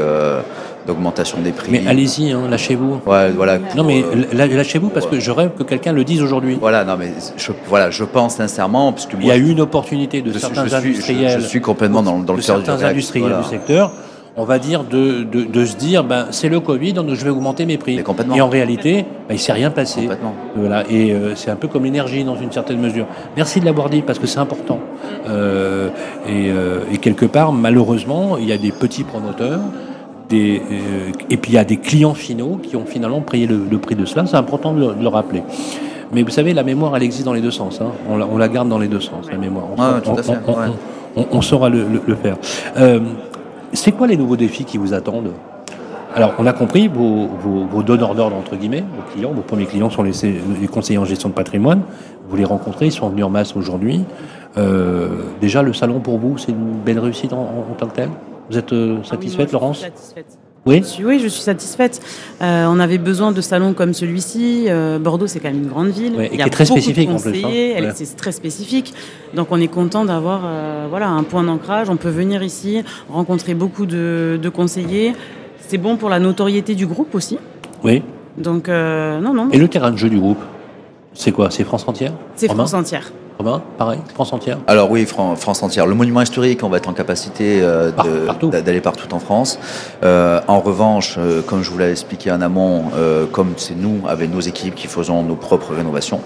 d'augmentation 0.87 1.39
des 1.39 1.53
prix. 1.53 1.73
Mais 1.73 1.87
allez-y, 1.87 2.33
hein, 2.33 2.43
lâchez-vous. 2.51 3.01
Ouais, 3.07 3.31
voilà. 3.31 3.59
Non, 3.75 3.83
mais 3.83 4.05
lâchez-vous 4.35 4.91
parce 4.91 5.07
que 5.07 5.19
je 5.21 5.31
rêve 5.31 5.53
que 5.57 5.63
quelqu'un 5.63 5.95
le 5.95 6.05
dise 6.05 6.23
aujourd'hui. 6.23 6.59
Voilà, 6.61 6.85
non, 6.85 6.99
mais 6.99 7.15
je, 7.39 7.51
voilà, 7.67 7.91
je 7.91 8.05
pense 8.05 8.35
sincèrement 8.35 8.93
parce 8.93 9.07
que 9.07 9.17
il 9.19 9.27
y 9.27 9.31
a 9.31 9.39
eu 9.39 9.49
une 9.49 9.63
opportunité 9.63 10.21
de 10.21 10.39
certains 10.39 10.71
industriels. 10.71 11.41
Je, 11.41 11.47
suis 11.47 11.63
complètement 11.63 12.03
dans, 12.03 12.19
dans 12.19 12.35
le 12.35 12.43
cœur 12.43 12.85
industriels 12.85 13.39
du 13.43 13.49
secteur. 13.49 13.91
On 14.37 14.45
va 14.45 14.59
dire 14.59 14.85
de, 14.85 15.25
de, 15.25 15.45
de 15.45 15.65
se 15.67 15.77
dire 15.77 16.05
ben 16.05 16.29
c'est 16.31 16.49
le 16.49 16.61
Covid 16.61 16.95
donc 16.95 17.11
je 17.11 17.23
vais 17.25 17.31
augmenter 17.31 17.67
mes 17.67 17.77
prix. 17.77 18.01
Et 18.35 18.41
en 18.41 18.49
réalité 18.49 19.05
ben, 19.29 19.35
il 19.35 19.39
s'est 19.39 19.53
rien 19.53 19.71
passé. 19.71 20.09
Voilà 20.57 20.85
et 20.91 21.13
euh, 21.13 21.35
c'est 21.35 21.51
un 21.51 21.57
peu 21.57 21.69
comme 21.69 21.85
l'énergie 21.85 22.25
dans 22.25 22.37
une 22.37 22.51
certaine 22.51 22.81
mesure. 22.81 23.07
Merci 23.37 23.61
de 23.61 23.67
l'avoir 23.67 23.91
dit 23.91 24.03
parce 24.03 24.19
que 24.19 24.27
c'est 24.27 24.39
important. 24.41 24.79
Euh, 25.29 25.89
et, 26.27 26.51
euh, 26.51 26.81
et 26.93 26.99
quelque 26.99 27.27
part 27.27 27.53
malheureusement 27.53 28.39
il 28.39 28.49
y 28.49 28.53
a 28.53 28.59
des 28.59 28.73
petits 28.73 29.05
promoteurs 29.05 29.61
euh, 30.33 31.13
et 31.31 31.37
puis 31.37 31.53
il 31.53 31.55
y 31.55 31.59
a 31.59 31.65
des 31.65 31.77
clients 31.77 32.15
finaux 32.15 32.59
qui 32.63 32.77
ont 32.77 32.87
finalement 32.87 33.21
payé 33.21 33.47
le, 33.47 33.79
prix 33.79 33.95
de 33.95 34.05
cela. 34.05 34.27
C'est 34.27 34.37
important 34.37 34.73
de 34.73 34.95
le, 35.01 35.09
rappeler. 35.09 35.43
Mais 36.13 36.23
vous 36.23 36.31
savez, 36.31 36.55
la 36.55 36.63
mémoire, 36.63 36.97
elle 36.97 37.03
existe 37.03 37.25
dans 37.25 37.33
les 37.33 37.41
deux 37.41 37.51
sens. 37.51 37.81
Hein. 37.81 37.93
On, 38.09 38.39
la, 38.39 38.49
garde 38.49 38.69
dans 38.69 38.79
les 38.79 38.89
deux 38.89 39.01
sens, 39.01 39.27
la 39.31 39.39
mémoire. 39.39 39.67
On, 41.17 41.43
saura 41.43 41.69
le, 41.69 41.87
faire. 42.23 42.37
Euh, 42.79 43.01
c'est 43.73 43.93
quoi 43.93 44.07
les 44.07 44.17
nouveaux 44.17 44.37
défis 44.37 44.65
qui 44.65 44.79
vous 44.79 44.95
attendent 44.95 45.33
alors, 46.15 46.35
on 46.39 46.45
a 46.45 46.53
compris 46.53 46.89
vos, 46.89 47.83
donneurs 47.83 48.15
d'ordre, 48.15 48.37
entre 48.37 48.55
guillemets, 48.55 48.83
vos 48.83 49.11
clients, 49.15 49.33
vos 49.33 49.41
premiers 49.41 49.65
clients 49.65 49.89
sont 49.89 50.03
les, 50.03 50.13
conseillers 50.71 50.99
en 50.99 51.07
gestion 51.07 51.31
de 51.31 51.35
patrimoine. 51.35 51.81
Vous 52.29 52.37
les 52.37 52.45
rencontrez, 52.45 52.85
ils 52.85 52.93
sont 52.93 53.09
venus 53.09 53.25
en 53.25 53.31
masse 53.31 53.57
aujourd'hui. 53.57 54.05
Euh, 54.59 55.23
déjà, 55.41 55.63
le 55.63 55.73
salon 55.73 56.01
pour 56.01 56.19
vous, 56.19 56.37
c'est 56.37 56.53
une 56.53 56.75
belle 56.85 56.99
réussite 56.99 57.33
en 57.33 57.65
tant 57.79 57.87
que 57.87 57.95
tel? 57.95 58.11
Vous 58.51 58.59
êtes 58.59 58.73
euh, 58.75 58.99
ah 59.01 59.05
satisfaite, 59.07 59.53
Laurence? 59.53 59.81
satisfaite. 59.81 60.39
Oui, 60.65 60.83
oui, 61.03 61.19
je 61.19 61.27
suis 61.27 61.43
satisfaite. 61.43 62.01
Euh, 62.41 62.67
on 62.69 62.79
avait 62.79 62.99
besoin 62.99 63.33
de 63.33 63.41
salons 63.41 63.73
comme 63.73 63.95
celui-ci. 63.95 64.67
Euh, 64.69 64.99
Bordeaux, 65.01 65.27
c'est 65.27 65.41
quand 65.41 65.49
même 65.49 65.63
une 65.63 65.69
grande 65.69 65.89
ville. 65.89 66.21
et 66.21 66.31
Il 66.33 66.39
y 66.39 66.43
a 66.43 66.49
très 66.49 66.65
spécifique 66.65 67.11
en 67.11 67.19
plus. 67.19 67.45
Hein. 67.45 67.91
C'est 67.95 68.17
très 68.17 68.33
spécifique. 68.33 68.95
Donc 69.35 69.49
on 69.51 69.61
est 69.61 69.69
content 69.69 70.05
d'avoir 70.05 70.43
voilà, 70.89 71.09
un 71.09 71.25
point 71.25 71.43
d'ancrage. 71.43 71.91
On 71.91 71.97
peut 71.97 72.11
venir 72.11 72.43
ici, 72.43 72.83
rencontrer 73.09 73.55
beaucoup 73.55 73.87
de, 73.87 74.51
conseillers. 74.55 75.15
C'est 75.69 75.79
bon 75.79 75.97
pour 75.97 76.09
la 76.09 76.21
notoriété 76.21 76.75
du 76.75 76.87
groupe 76.87 77.15
aussi. 77.15 77.39
Oui. 77.83 78.03
Donc, 78.39 78.69
non, 78.69 79.35
non. 79.35 79.49
Et 79.51 79.59
le 79.59 79.69
terrain 79.69 79.91
de 79.91 79.97
jeu 79.97 80.11
du 80.11 80.19
groupe, 80.19 80.41
c'est 81.13 81.33
quoi? 81.33 81.51
C'est 81.51 81.65
France 81.65 81.85
entière? 81.89 82.13
C'est 82.37 82.49
France 82.49 82.75
entière 82.75 83.11
pareil, 83.79 83.99
France 84.15 84.33
entière 84.33 84.59
Alors 84.67 84.91
oui, 84.91 85.07
France 85.07 85.63
entière. 85.63 85.87
Le 85.87 85.95
monument 85.95 86.21
historique, 86.21 86.63
on 86.63 86.69
va 86.69 86.77
être 86.77 86.89
en 86.89 86.93
capacité 86.93 87.61
euh, 87.63 87.91
d'aller 88.51 88.81
partout. 88.81 89.15
en 89.15 89.19
France. 89.19 89.59
Euh, 90.05 90.41
en 90.49 90.61
revanche, 90.61 91.17
euh, 91.19 91.43
comme 91.43 91.63
je 91.63 91.71
vous 91.71 91.79
l'ai 91.79 91.91
expliqué 91.91 92.31
en 92.31 92.41
amont, 92.41 92.85
comme 93.33 93.55
c'est 93.57 93.77
nous, 93.77 94.03
avec 94.07 94.33
nos 94.33 94.41
équipes, 94.41 94.75
qui 94.75 94.87
faisons 94.87 95.23
nos 95.23 95.37
propres 95.37 95.75
rénovations, 95.75 96.21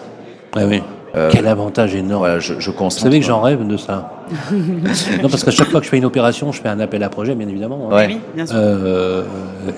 ah 0.55 0.65
oui. 0.67 0.83
Euh, 1.17 1.31
Quel 1.33 1.47
avantage 1.47 1.95
énorme. 1.95 2.19
Voilà, 2.21 2.39
je, 2.41 2.61
je 2.61 2.71
Vous 2.71 2.91
savez 2.91 3.21
que 3.21 3.25
j'en 3.27 3.41
rêve 3.41 3.67
de 3.67 3.77
ça. 3.79 4.13
non, 4.53 5.29
parce 5.31 5.45
qu'à 5.45 5.51
chaque 5.51 5.69
fois 5.71 5.81
que 5.81 5.87
je 5.87 5.91
fais 5.91 5.97
une 5.97 6.05
opération, 6.05 6.53
je 6.53 6.61
fais 6.61 6.69
un 6.69 6.79
appel 6.81 7.03
à 7.03 7.09
projet, 7.09 7.35
bien 7.35 7.49
évidemment. 7.49 7.89
hein. 7.91 7.95
Ouais. 7.97 8.07
Oui, 8.09 8.21
bien 8.35 8.45
sûr. 8.45 8.57
Euh, 8.59 9.23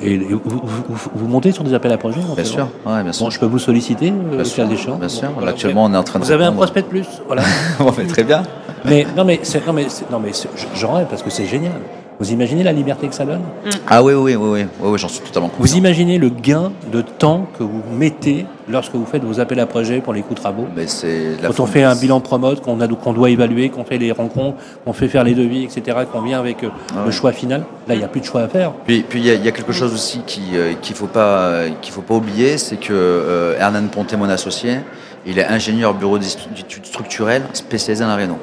et 0.02 0.14
et 0.14 0.18
vous, 0.18 0.40
vous- 0.44 0.60
vous- 0.88 1.10
vous 1.14 1.28
montez 1.28 1.52
sur 1.52 1.62
des 1.64 1.74
appels 1.74 1.92
à 1.92 1.96
projet 1.98 2.18
Bien 2.34 2.44
sûr, 2.44 2.66
ouais, 2.86 3.02
bien 3.02 3.12
sûr. 3.12 3.26
Bon, 3.26 3.30
je 3.30 3.38
peux 3.38 3.46
vous 3.46 3.58
solliciter, 3.58 4.08
euh, 4.10 4.34
Bien 4.36 4.44
sûr, 4.44 4.70
échéant. 4.72 4.96
bien 4.96 5.08
sûr. 5.08 5.28
Voilà, 5.34 5.50
Actuellement, 5.50 5.84
on 5.84 5.92
est 5.94 5.96
en 5.96 6.02
train 6.02 6.18
de 6.18 6.24
Vous 6.24 6.32
avez 6.32 6.44
un 6.44 6.52
prospect 6.52 6.82
de 6.82 6.86
plus, 6.88 7.06
voilà. 7.26 7.42
Bon, 7.78 7.92
mais 7.96 8.04
très 8.06 8.24
bien. 8.24 8.42
mais 8.84 9.06
non, 9.16 9.24
mais 9.24 9.38
c'est- 9.42 9.64
non, 9.66 9.72
mais 9.72 9.86
non, 10.10 10.18
mais 10.18 10.32
c'est- 10.32 10.48
j'en 10.74 10.94
rêve 10.94 11.06
parce 11.08 11.22
que 11.22 11.30
c'est 11.30 11.46
génial. 11.46 11.72
Vous 12.20 12.32
imaginez 12.32 12.64
la 12.64 12.72
liberté 12.72 13.06
que 13.06 13.14
ça 13.14 13.24
donne 13.24 13.42
Ah 13.86 14.02
oui, 14.02 14.12
oui, 14.12 14.34
oui, 14.34 14.48
oui, 14.62 14.66
oui, 14.80 14.98
j'en 14.98 15.06
suis 15.08 15.20
totalement 15.20 15.50
Vous 15.54 15.62
conscient. 15.62 15.78
imaginez 15.78 16.18
le 16.18 16.28
gain 16.30 16.72
de 16.92 17.00
temps 17.00 17.46
que 17.56 17.62
vous 17.62 17.82
mettez 17.96 18.44
lorsque 18.68 18.94
vous 18.94 19.06
faites 19.06 19.22
vos 19.22 19.38
appels 19.38 19.60
à 19.60 19.66
projet 19.66 20.00
pour 20.00 20.12
les 20.12 20.22
coûts 20.22 20.34
de 20.34 20.40
travaux 20.40 20.66
Mais 20.74 20.88
c'est 20.88 21.36
Quand 21.40 21.60
on 21.60 21.66
fait 21.66 21.84
un 21.84 21.94
bilan 21.94 22.18
promote, 22.20 22.60
qu'on 22.60 23.12
doit 23.12 23.30
évaluer, 23.30 23.68
qu'on 23.70 23.84
fait 23.84 23.98
les 23.98 24.10
rencontres, 24.10 24.56
qu'on 24.84 24.92
fait 24.92 25.06
faire 25.06 25.22
les 25.22 25.34
devis, 25.34 25.62
etc., 25.62 25.98
qu'on 26.12 26.22
vient 26.22 26.40
avec 26.40 26.64
euh, 26.64 26.70
Ah 26.92 27.04
le 27.06 27.10
choix 27.12 27.30
final, 27.30 27.64
là, 27.86 27.94
il 27.94 27.98
n'y 27.98 28.04
a 28.04 28.08
plus 28.08 28.20
de 28.20 28.26
choix 28.26 28.40
à 28.42 28.48
faire. 28.48 28.72
Puis, 28.84 29.04
puis 29.08 29.20
il 29.20 29.26
y, 29.26 29.30
a- 29.30 29.34
il 29.34 29.44
y 29.44 29.48
a 29.48 29.52
quelque 29.52 29.72
chose 29.72 29.94
aussi 29.94 30.20
euh, 30.54 30.74
qu'il 30.82 30.96
faut 30.96 31.06
pas 31.06 31.66
qu'il 31.80 31.92
faut 31.92 32.02
pas 32.02 32.14
oublier, 32.14 32.58
c'est 32.58 32.76
que 32.80 32.92
euh, 32.92 33.56
Hernan 33.60 33.86
Ponté, 33.86 34.16
mon 34.16 34.28
associé, 34.28 34.78
il 35.24 35.38
est 35.38 35.46
ingénieur 35.46 35.94
bureau 35.94 36.18
d'études 36.18 36.84
structurelles 36.86 37.42
spécialisé 37.52 38.04
en 38.04 38.08
la 38.08 38.16
réno. 38.16 38.38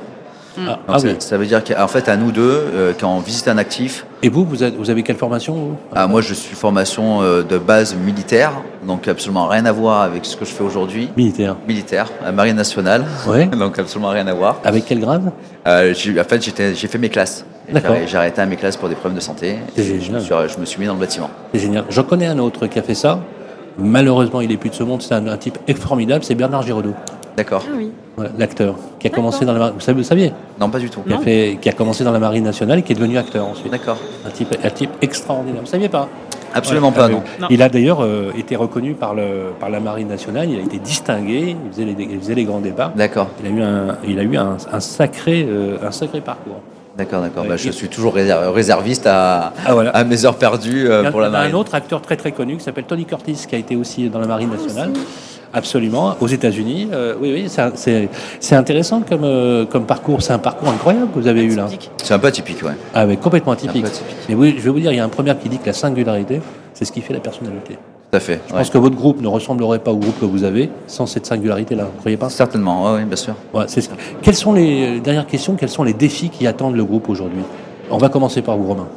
Ah, 0.58 0.62
Donc 0.72 0.78
ah 0.88 1.00
ça, 1.00 1.08
oui. 1.08 1.16
ça 1.20 1.38
veut 1.38 1.46
dire 1.46 1.64
qu'en 1.64 1.88
fait, 1.88 2.08
à 2.10 2.18
nous 2.18 2.32
deux, 2.32 2.42
euh, 2.74 2.94
quand 3.00 3.14
on 3.16 3.20
visite 3.20 3.48
un 3.48 3.58
actif, 3.58 4.06
Et 4.24 4.30
vous, 4.30 4.46
vous 4.46 4.64
avez, 4.64 4.76
vous 4.78 4.90
avez 4.90 5.04
quelle 5.04 5.16
formation 5.18 5.54
vous? 5.54 5.76
Ah, 5.94 6.08
moi 6.08 6.22
je 6.22 6.34
suis 6.34 6.56
formation 6.56 7.22
euh, 7.22 7.44
de 7.44 7.58
base 7.58 7.96
militaire, 7.96 8.52
donc 8.88 9.08
absolument 9.08 9.48
rien 9.48 9.66
à 9.66 9.72
voir 9.72 10.02
avec 10.04 10.26
ce 10.26 10.36
que 10.36 10.46
je 10.46 10.52
fais 10.52 10.64
aujourd'hui. 10.64 11.10
Militaire. 11.18 11.56
Militaire, 11.68 12.08
à 12.26 12.32
Marine 12.32 12.56
nationale, 12.56 13.06
Ouais. 13.28 13.46
donc 13.60 13.78
absolument 13.80 14.10
rien 14.10 14.28
à 14.28 14.34
voir. 14.34 14.60
Avec 14.64 14.86
quel 14.86 15.00
grade? 15.00 15.32
Euh, 15.68 15.94
j'ai- 15.94 16.20
en 16.20 16.24
fait, 16.24 16.42
j'ai 16.76 16.88
fait 16.88 16.98
mes 16.98 17.10
classes. 17.10 17.46
D'accord. 17.72 17.96
j'ai- 18.06 18.18
arrêté 18.18 18.42
à 18.42 18.46
mes 18.46 18.56
classes 18.56 18.78
pour 18.78 18.90
des 18.90 18.96
problèmes 18.96 19.18
de 19.18 19.24
santé. 19.24 19.58
C'est 19.76 19.82
Et 19.82 19.86
je, 19.86 19.94
me 20.12 20.20
génial. 20.20 20.22
suis, 20.22 20.56
je 20.56 20.60
me 20.60 20.66
suis 20.66 20.80
mis 20.80 20.86
dans 20.86 20.94
le 20.94 21.00
bâtiment. 21.00 21.30
C'est 21.54 21.60
génial. 21.60 21.84
J'en 21.90 22.04
connais 22.04 22.28
un 22.28 22.38
autre 22.40 22.68
qui 22.68 22.78
a 22.80 22.84
fait 22.84 22.94
ça. 22.96 23.20
Malheureusement, 23.78 24.40
il 24.42 24.52
est 24.52 24.58
plus 24.58 24.70
de 24.70 24.76
ce 24.76 24.84
monde. 24.84 25.02
C'est 25.02 25.14
un, 25.14 25.28
un 25.28 25.38
type 25.38 25.58
formidable. 25.80 26.24
C'est 26.24 26.36
Bernard 26.36 26.62
Giraudot, 26.62 26.94
D'accord. 27.38 27.64
Ah 27.68 27.72
oui. 27.78 27.92
L'acteur, 28.38 28.76
qui 29.00 29.08
a 29.08 29.10
commencé 29.10 29.44
dans 29.46 29.52
la 29.54 29.60
marine. 29.60 29.74
Vous 29.76 29.82
savez, 29.82 29.98
vous 29.98 30.08
saviez 30.08 30.32
Non, 30.60 30.70
pas 30.70 30.80
du 30.80 30.90
tout. 30.90 31.02
qui 31.02 31.12
a, 31.14 31.18
Non. 31.18 31.22
fait, 31.22 31.58
qui 31.62 31.68
a 31.68 31.74
commencé 31.74 32.04
dans 32.06 32.14
la 32.14 32.20
marine 32.20 32.44
nationale 32.46 32.80
et 32.80 32.82
qui 32.82 32.94
est 32.94 32.96
devenu 32.96 33.18
acteur 33.18 33.46
ensuite. 33.46 33.72
D'accord. 33.72 33.98
Un 34.26 34.30
type, 34.30 34.56
un 34.64 34.70
type 34.70 34.92
extraordinaire. 35.02 35.62
Vous 35.62 35.68
saviez 35.68 35.90
pas 35.90 36.08
Absolument 36.54 36.88
Ouais, 36.90 36.96
pas, 36.96 37.06
ah, 37.06 37.10
non. 37.10 37.24
Non. 37.42 37.48
Il 37.50 37.62
a 37.62 37.68
d'ailleurs 37.68 38.02
euh, 38.02 38.32
été 38.38 38.56
reconnu 38.56 38.94
par, 38.94 39.14
le, 39.14 39.52
par 39.60 39.70
la 39.70 39.82
marine 39.82 40.08
nationale. 40.08 40.50
Il 40.50 40.58
a 40.60 40.64
été 40.64 40.78
distingué. 40.80 41.58
Il 41.66 41.72
faisait 41.74 41.84
les, 41.84 41.96
il 42.10 42.18
faisait 42.20 42.36
les 42.36 42.46
grands 42.46 42.62
débats. 42.62 42.94
D'accord. 42.96 43.28
Il 43.44 43.48
a 43.48 43.50
eu 43.50 43.62
un, 43.62 43.98
il 44.08 44.18
a 44.20 44.24
eu 44.24 44.38
un, 44.38 44.56
un 44.72 44.80
sacré, 44.80 45.46
euh, 45.50 45.76
un 45.86 45.92
sacré 45.92 46.22
parcours. 46.22 46.62
D'accord, 46.98 47.22
d'accord. 47.22 47.44
Ouais, 47.44 47.50
Bah, 47.50 47.58
je 47.58 47.70
suis 47.72 47.90
toujours 47.90 48.14
réser- 48.16 48.32
réserviste 48.54 49.06
à, 49.06 49.52
Ah, 49.66 49.74
voilà. 49.74 49.90
à 49.90 50.06
mes 50.06 50.24
heures 50.24 50.38
perdues 50.38 50.88
euh, 50.90 51.02
Il 51.02 51.04
y 51.04 51.08
a- 51.08 51.12
pour 51.12 51.20
la 51.20 51.28
il 51.28 51.32
y 51.32 51.36
a 51.36 51.38
marine. 51.40 51.56
un 51.56 51.58
autre 51.60 51.76
acteur 51.76 52.02
très 52.02 52.16
très 52.16 52.32
connu 52.32 52.56
qui 52.56 52.64
s'appelle 52.64 52.86
Tony 52.86 53.04
Curtis, 53.04 53.44
qui 53.50 53.54
a 53.54 53.58
été 53.58 53.76
aussi 53.76 54.08
dans 54.10 54.20
la 54.20 54.28
marine 54.28 54.50
nationale. 54.52 54.92
Absolument, 55.56 56.16
aux 56.20 56.28
États-Unis. 56.28 56.90
Euh, 56.92 57.16
oui, 57.22 57.32
oui, 57.34 57.50
c'est 58.42 58.56
intéressant 58.56 59.02
comme, 59.08 59.24
euh, 59.24 59.66
comme 59.66 59.86
parcours. 59.86 60.22
C'est 60.22 60.34
un 60.34 60.38
parcours 60.38 60.68
incroyable 60.68 61.08
que 61.14 61.18
vous 61.20 61.28
avez 61.28 61.44
eu 61.44 61.56
là. 61.56 61.68
C'est 62.04 62.14
un 62.14 62.20
peu 62.20 62.28
atypique, 62.28 62.62
ouais. 62.62 62.74
Ah, 62.94 63.06
mais 63.06 63.16
complètement 63.16 63.54
atypique. 63.54 63.86
Mais 64.28 64.36
oui, 64.36 64.56
je 64.58 64.62
vais 64.64 64.70
vous 64.70 64.82
dire, 64.82 64.92
il 64.92 64.98
y 64.98 65.00
a 65.00 65.06
un 65.06 65.10
proverbe 65.10 65.40
qui 65.40 65.48
dit 65.48 65.58
que 65.58 65.68
la 65.68 65.74
singularité, 65.74 66.42
c'est 66.74 66.84
ce 66.84 66.92
qui 66.92 67.00
fait 67.00 67.14
la 67.14 67.22
personnalité. 67.22 67.76
Tout 68.12 68.18
à 68.18 68.20
fait. 68.20 68.42
Je 68.48 68.52
ouais. 68.54 68.60
pense 68.60 68.70
que 68.70 68.78
votre 68.78 68.98
groupe 68.98 69.22
ne 69.22 69.28
ressemblerait 69.30 69.80
pas 69.80 69.92
au 69.92 69.98
groupe 69.98 70.20
que 70.20 70.26
vous 70.26 70.44
avez 70.44 70.70
sans 70.88 71.06
cette 71.06 71.26
singularité-là. 71.26 71.86
Vous 71.86 71.94
ne 71.94 72.00
croyez 72.00 72.18
pas? 72.18 72.30
Certainement, 72.30 72.94
oui, 72.94 73.06
bien 73.06 73.16
sûr. 73.16 73.36
Ouais, 73.54 73.64
c'est 73.68 73.80
ce- 73.80 73.90
Quelles 74.22 74.36
sont 74.36 74.52
les 74.52 75.00
dernières 75.00 75.26
questions 75.26 75.56
Quels 75.56 75.70
sont 75.70 75.84
les 75.84 75.94
défis 75.94 76.28
qui 76.30 76.46
attendent 76.48 76.76
le 76.76 76.84
groupe 76.84 77.08
aujourd'hui? 77.08 77.42
On 77.90 77.98
va 77.98 78.10
commencer 78.10 78.42
par 78.42 78.58
vous, 78.58 78.68
Romain. 78.68 78.88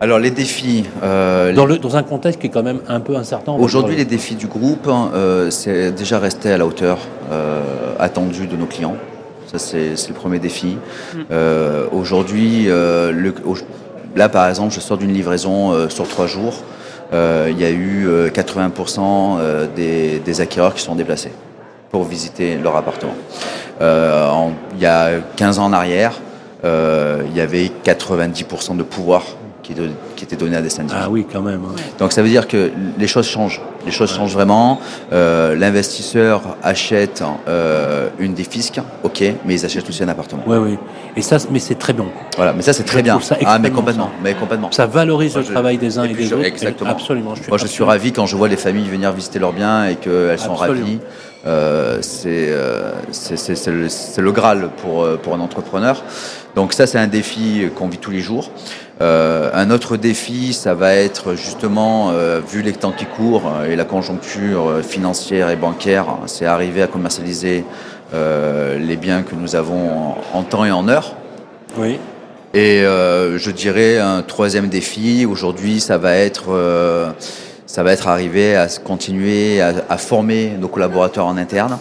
Alors, 0.00 0.18
les 0.20 0.30
défis. 0.30 0.84
euh, 1.02 1.52
Dans, 1.52 1.66
le, 1.66 1.78
dans 1.78 1.96
un 1.96 2.02
contexte 2.04 2.40
qui 2.40 2.46
est 2.46 2.50
quand 2.50 2.62
même 2.62 2.80
un 2.88 3.00
peu 3.00 3.16
incertain. 3.16 3.52
Aujourd'hui, 3.52 3.96
les 3.96 4.04
défis 4.04 4.36
du 4.36 4.46
groupe, 4.46 4.86
hein, 4.88 5.10
euh, 5.14 5.50
c'est 5.50 5.90
déjà 5.90 6.18
rester 6.20 6.52
à 6.52 6.56
la 6.58 6.66
hauteur 6.66 6.98
euh, 7.32 7.60
attendue 7.98 8.46
de 8.46 8.56
nos 8.56 8.66
clients. 8.66 8.94
Ça, 9.50 9.58
c'est 9.58 9.96
c'est 9.96 10.08
le 10.10 10.14
premier 10.14 10.38
défi. 10.38 10.76
Euh, 11.32 11.86
Aujourd'hui, 11.90 12.66
euh, 12.68 13.10
le- 13.10 13.34
au- 13.44 13.56
là, 14.14 14.28
par 14.28 14.48
exemple, 14.48 14.72
je 14.72 14.78
sors 14.80 14.98
d'une 14.98 15.12
livraison 15.12 15.72
euh, 15.72 15.88
sur 15.88 16.06
trois 16.06 16.26
jours. 16.26 16.62
Euh, 17.12 17.48
Il 17.50 17.58
y 17.58 17.64
a 17.64 17.70
eu 17.70 18.06
euh, 18.06 18.28
80% 18.28 19.38
euh, 19.40 19.66
des, 19.74 20.18
des 20.20 20.40
acquéreurs 20.40 20.74
qui 20.74 20.82
sont 20.82 20.94
déplacés 20.94 21.32
pour 21.90 22.04
visiter 22.04 22.56
leur 22.56 22.76
appartement. 22.76 23.14
Euh, 23.80 24.28
en- 24.28 24.52
il 24.74 24.80
y 24.82 24.86
a 24.86 25.12
15 25.36 25.58
ans 25.58 25.64
en 25.64 25.72
arrière, 25.72 26.12
euh, 26.64 27.22
il 27.30 27.34
y 27.36 27.40
avait 27.40 27.70
90% 27.84 28.76
de 28.76 28.82
pouvoir 28.82 29.22
qui, 29.68 29.74
de- 29.74 29.90
qui 30.18 30.24
était 30.24 30.36
donné 30.36 30.56
à 30.56 30.60
des 30.62 30.68
syndicats. 30.68 31.02
Ah 31.04 31.08
oui, 31.08 31.24
quand 31.32 31.40
même. 31.42 31.60
hein. 31.64 31.76
Donc 32.00 32.12
ça 32.12 32.22
veut 32.22 32.28
dire 32.28 32.48
que 32.48 32.70
les 32.98 33.06
choses 33.06 33.26
changent. 33.28 33.60
Les 33.86 33.92
choses 33.92 34.12
changent 34.12 34.32
vraiment. 34.32 34.80
Euh, 35.12 35.54
L'investisseur 35.54 36.56
achète 36.62 37.22
euh, 37.46 38.08
une 38.18 38.34
des 38.34 38.42
fiscs, 38.42 38.80
ok, 39.04 39.22
mais 39.44 39.54
ils 39.54 39.64
achètent 39.64 39.88
aussi 39.88 40.02
un 40.02 40.08
appartement. 40.08 40.42
Oui, 40.46 40.56
oui. 40.58 40.78
Et 41.16 41.22
ça, 41.22 41.36
mais 41.50 41.60
c'est 41.60 41.76
très 41.76 41.92
bon. 41.92 42.06
Voilà, 42.36 42.52
mais 42.52 42.62
ça 42.62 42.72
c'est 42.72 42.82
très 42.82 43.02
bien. 43.02 43.20
ça 43.20 43.36
Ah, 43.46 43.58
mais 43.60 43.70
complètement, 43.70 44.10
mais 44.22 44.34
complètement. 44.34 44.72
Ça 44.72 44.86
valorise 44.86 45.32
Moi, 45.34 45.42
le 45.42 45.46
je- 45.46 45.52
travail 45.52 45.78
des 45.78 45.98
uns 45.98 46.04
et, 46.04 46.12
des 46.14 46.32
autres. 46.32 46.44
exactement. 46.44 46.90
Absolument. 46.90 47.34
Je 47.36 47.42
suis 47.42 47.48
Moi, 47.50 47.58
je 47.58 47.66
suis 47.68 47.84
ravi 47.84 48.10
quand 48.12 48.26
je 48.26 48.34
vois 48.36 48.48
les 48.48 48.56
familles 48.56 48.88
venir 48.88 49.12
visiter 49.12 49.38
leurs 49.38 49.52
biens 49.52 49.86
et 49.86 49.94
qu'elles 49.94 50.38
sont 50.38 50.52
Absolument. 50.54 50.80
ravies. 50.84 50.98
Euh, 51.46 51.98
c'est 52.02 52.48
euh, 52.50 52.90
c'est- 53.12 53.68
le, 54.20 54.32
Graal 54.32 54.70
pour, 54.82 55.06
pour 55.22 55.34
un 55.34 55.40
entrepreneur. 55.40 56.02
Donc 56.56 56.72
ça, 56.72 56.88
c'est 56.88 56.98
un 56.98 57.06
défi 57.06 57.68
qu'on 57.76 57.88
vit 57.88 57.98
tous 57.98 58.10
les 58.10 58.20
jours. 58.20 58.50
Euh, 59.00 59.50
un 59.54 59.70
autre 59.70 59.96
défi, 59.96 60.07
ça 60.14 60.74
va 60.74 60.94
être 60.94 61.34
justement, 61.34 62.10
euh, 62.10 62.40
vu 62.40 62.62
les 62.62 62.72
temps 62.72 62.92
qui 62.92 63.04
courent 63.04 63.50
euh, 63.52 63.70
et 63.70 63.76
la 63.76 63.84
conjoncture 63.84 64.68
euh, 64.68 64.82
financière 64.82 65.50
et 65.50 65.56
bancaire, 65.56 66.06
c'est 66.26 66.46
arriver 66.46 66.82
à 66.82 66.86
commercialiser 66.86 67.64
euh, 68.14 68.78
les 68.78 68.96
biens 68.96 69.22
que 69.22 69.34
nous 69.34 69.56
avons 69.56 69.90
en, 69.90 70.18
en 70.32 70.42
temps 70.42 70.64
et 70.64 70.70
en 70.70 70.88
heure. 70.88 71.14
Oui. 71.76 71.98
Et 72.54 72.80
je 72.80 73.50
dirais 73.50 73.98
un 73.98 74.22
troisième 74.22 74.68
défi 74.68 75.26
aujourd'hui, 75.26 75.80
ça 75.80 75.98
va 75.98 76.16
être 76.16 77.14
ça 77.66 77.82
va 77.82 77.92
être 77.92 78.08
arriver 78.08 78.56
à 78.56 78.66
continuer 78.82 79.60
à, 79.60 79.74
à 79.90 79.98
former 79.98 80.56
nos 80.58 80.68
collaborateurs 80.68 81.26
en 81.26 81.36
interne 81.36 81.78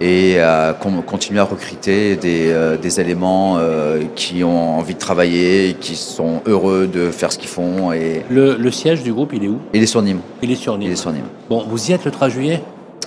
et 0.00 0.40
à 0.40 0.74
con- 0.80 1.02
continuer 1.06 1.40
à 1.40 1.44
recruter 1.44 2.16
des, 2.16 2.48
euh, 2.48 2.76
des 2.78 3.00
éléments 3.00 3.56
euh, 3.58 4.00
qui 4.16 4.42
ont 4.44 4.78
envie 4.78 4.94
de 4.94 4.98
travailler, 4.98 5.76
qui 5.78 5.94
sont 5.94 6.40
heureux 6.46 6.86
de 6.86 7.10
faire 7.10 7.30
ce 7.32 7.38
qu'ils 7.38 7.48
font 7.50 7.92
et, 7.92 8.22
Le, 8.30 8.56
le 8.56 8.70
siège 8.70 9.02
du 9.02 9.12
groupe, 9.12 9.32
il 9.34 9.44
est 9.44 9.48
où? 9.48 9.58
Il 9.74 9.82
est 9.82 9.86
sur 9.86 10.00
Nîmes. 10.02 10.20
Il 10.42 10.50
est 10.50 10.54
sur 10.54 10.76
Nîmes. 10.78 10.94
Bon, 11.48 11.64
vous 11.68 11.90
y 11.90 11.92
êtes 11.92 12.04
le 12.04 12.10
3 12.10 12.28
juillet? 12.30 12.62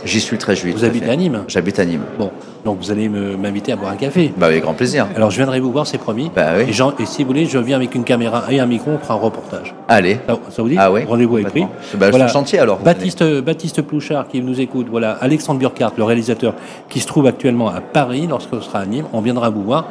J'y 0.05 0.19
suis 0.19 0.35
le 0.35 0.39
13 0.39 0.57
juillet. 0.59 0.75
Vous 0.77 0.83
à 0.83 0.87
habitez 0.87 1.05
fait. 1.05 1.11
à 1.11 1.15
Nîmes? 1.15 1.43
J'habite 1.47 1.79
à 1.79 1.85
Nîmes. 1.85 2.03
Bon, 2.19 2.29
donc 2.65 2.77
vous 2.81 2.91
allez 2.91 3.09
m'inviter 3.09 3.71
à 3.73 3.75
boire 3.75 3.91
un 3.91 3.95
café. 3.95 4.33
Bah, 4.37 4.47
avec 4.47 4.63
grand 4.63 4.73
plaisir. 4.73 5.07
Alors 5.15 5.31
je 5.31 5.37
viendrai 5.37 5.59
vous 5.59 5.71
voir, 5.71 5.85
c'est 5.87 5.97
promis. 5.97 6.31
Bah 6.35 6.53
oui. 6.57 6.65
et, 6.69 6.73
Jean- 6.73 6.93
et 6.99 7.05
si 7.05 7.23
vous 7.23 7.27
voulez, 7.27 7.45
je 7.45 7.57
viens 7.57 7.75
avec 7.77 7.93
une 7.95 8.03
caméra 8.03 8.43
et 8.49 8.59
un 8.59 8.65
micro, 8.65 8.91
on 8.91 8.97
fera 8.99 9.15
un 9.15 9.17
reportage. 9.17 9.73
Allez. 9.87 10.19
Ça, 10.27 10.37
ça 10.49 10.61
vous 10.61 10.69
dit 10.69 10.75
Ah 10.79 10.91
oui. 10.91 11.03
Rendez-vous 11.05 11.41
pris. 11.43 11.65
complètement. 11.91 12.17
Bah, 12.19 12.25
en 12.25 12.27
chantier 12.27 12.59
alors. 12.59 12.79
Baptiste, 12.79 13.23
Baptiste 13.41 13.81
Plouchard 13.81 14.27
qui 14.27 14.41
nous 14.41 14.59
écoute, 14.61 14.87
voilà, 14.89 15.11
Alexandre 15.21 15.59
Burkhardt, 15.59 15.93
le 15.97 16.03
réalisateur, 16.03 16.53
qui 16.89 16.99
se 16.99 17.07
trouve 17.07 17.27
actuellement 17.27 17.67
à 17.69 17.81
Paris, 17.81 18.27
lorsqu'on 18.29 18.61
sera 18.61 18.79
à 18.79 18.85
Nîmes, 18.85 19.05
on 19.13 19.21
viendra 19.21 19.49
vous 19.49 19.63
voir. 19.63 19.87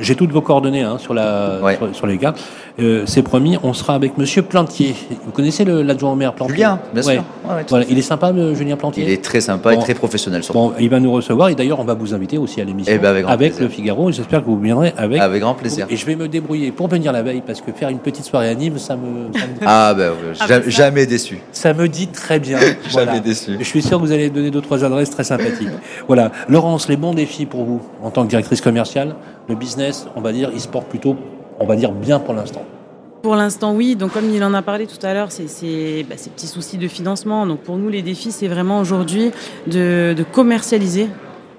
J'ai 0.00 0.14
toutes 0.14 0.30
vos 0.32 0.40
coordonnées 0.40 0.80
hein, 0.82 0.96
sur, 0.96 1.12
la, 1.12 1.58
Ouais. 1.62 1.76
sur, 1.76 1.94
sur 1.94 2.06
les 2.06 2.16
cartes. 2.16 2.40
Euh, 2.80 3.02
C'est 3.04 3.20
promis, 3.22 3.58
on 3.62 3.74
sera 3.74 3.94
avec 3.94 4.16
Monsieur 4.16 4.40
Plantier. 4.40 4.94
Vous 5.26 5.30
connaissez 5.32 5.66
l'adjoint 5.66 6.12
au 6.12 6.14
maire 6.14 6.32
Plantier 6.32 6.54
Julien, 6.54 6.78
bien 6.94 7.02
sûr. 7.02 7.12
Ouais. 7.12 7.54
Ouais, 7.56 7.66
Voilà, 7.68 7.84
il 7.90 7.98
est 7.98 8.02
sympa, 8.02 8.32
Julien 8.54 8.76
Plantier 8.76 9.04
Il 9.04 9.10
est 9.10 9.22
très 9.22 9.42
sympa 9.42 9.74
Bon. 9.74 9.80
et 9.80 9.82
très 9.82 9.92
professionnel 9.94 10.42
surtout. 10.42 10.58
Bon, 10.58 10.72
il 10.80 10.88
va 10.88 11.00
nous 11.00 11.12
recevoir 11.12 11.50
et 11.50 11.54
d'ailleurs, 11.54 11.80
on 11.80 11.84
va 11.84 11.94
vous 11.98 12.14
inviter 12.14 12.38
aussi 12.38 12.60
à 12.60 12.64
l'émission 12.64 12.92
Eh 12.94 12.98
ben, 12.98 13.24
avec 13.26 13.58
le 13.58 13.68
Figaro. 13.68 14.10
J'espère 14.12 14.40
que 14.40 14.46
vous 14.46 14.58
viendrez 14.58 14.92
avec. 14.96 15.20
Avec 15.20 15.40
grand 15.42 15.54
plaisir. 15.54 15.86
Et 15.90 15.96
je 15.96 16.06
vais 16.06 16.16
me 16.16 16.28
débrouiller 16.28 16.72
pour 16.72 16.88
venir 16.88 17.12
la 17.12 17.22
veille 17.22 17.42
parce 17.46 17.60
que 17.60 17.72
faire 17.72 17.88
une 17.88 17.98
petite 17.98 18.24
soirée 18.24 18.48
à 18.48 18.54
Nîmes, 18.54 18.78
ça 18.78 18.96
me, 18.96 19.32
ça 19.38 19.46
me, 19.46 19.52
Ah 19.66 19.94
ben 19.96 20.12
Ah, 20.40 20.46
ça. 20.46 20.68
jamais 20.68 21.06
déçu. 21.06 21.38
ça 21.52 21.74
me 21.74 21.88
dit 21.88 22.08
très 22.08 22.38
bien. 22.38 22.58
Jamais 22.88 23.20
déçu. 23.20 23.52
Je 23.58 23.64
suis 23.64 23.82
sûr 23.82 23.98
que 23.98 24.04
vous 24.04 24.12
allez 24.12 24.30
me 24.30 24.34
donner 24.34 24.50
deux 24.50 24.60
trois 24.60 24.84
adresses 24.84 25.10
très 25.10 25.24
sympathiques. 25.24 25.68
voilà, 26.06 26.30
Laurence, 26.48 26.88
les 26.88 26.96
bons 26.96 27.14
défis 27.14 27.46
pour 27.46 27.64
vous 27.64 27.82
en 28.02 28.10
tant 28.10 28.24
que 28.24 28.28
directrice 28.30 28.60
commerciale, 28.60 29.14
le 29.48 29.54
business, 29.54 30.06
on 30.16 30.20
va 30.20 30.32
dire, 30.32 30.50
il 30.54 30.60
se 30.60 30.68
porte 30.68 30.88
plutôt, 30.88 31.16
on 31.60 31.66
va 31.66 31.76
dire 31.76 31.92
bien 31.92 32.18
pour 32.18 32.34
l'instant. 32.34 32.62
Pour 33.22 33.34
l'instant, 33.34 33.74
oui. 33.74 33.96
Donc, 33.96 34.12
comme 34.12 34.30
il 34.32 34.42
en 34.44 34.54
a 34.54 34.62
parlé 34.62 34.86
tout 34.86 35.04
à 35.04 35.12
l'heure, 35.12 35.32
c'est 35.32 35.48
c'est- 35.48 36.04
bah, 36.08 36.14
ces 36.16 36.30
petits 36.30 36.46
soucis 36.46 36.78
de 36.78 36.86
financement. 36.86 37.46
Donc, 37.46 37.60
pour 37.62 37.76
nous, 37.76 37.88
les 37.88 38.00
défis, 38.02 38.30
c'est 38.30 38.46
vraiment 38.46 38.78
aujourd'hui 38.78 39.32
de, 39.66 40.14
de 40.16 40.22
commercialiser 40.22 41.08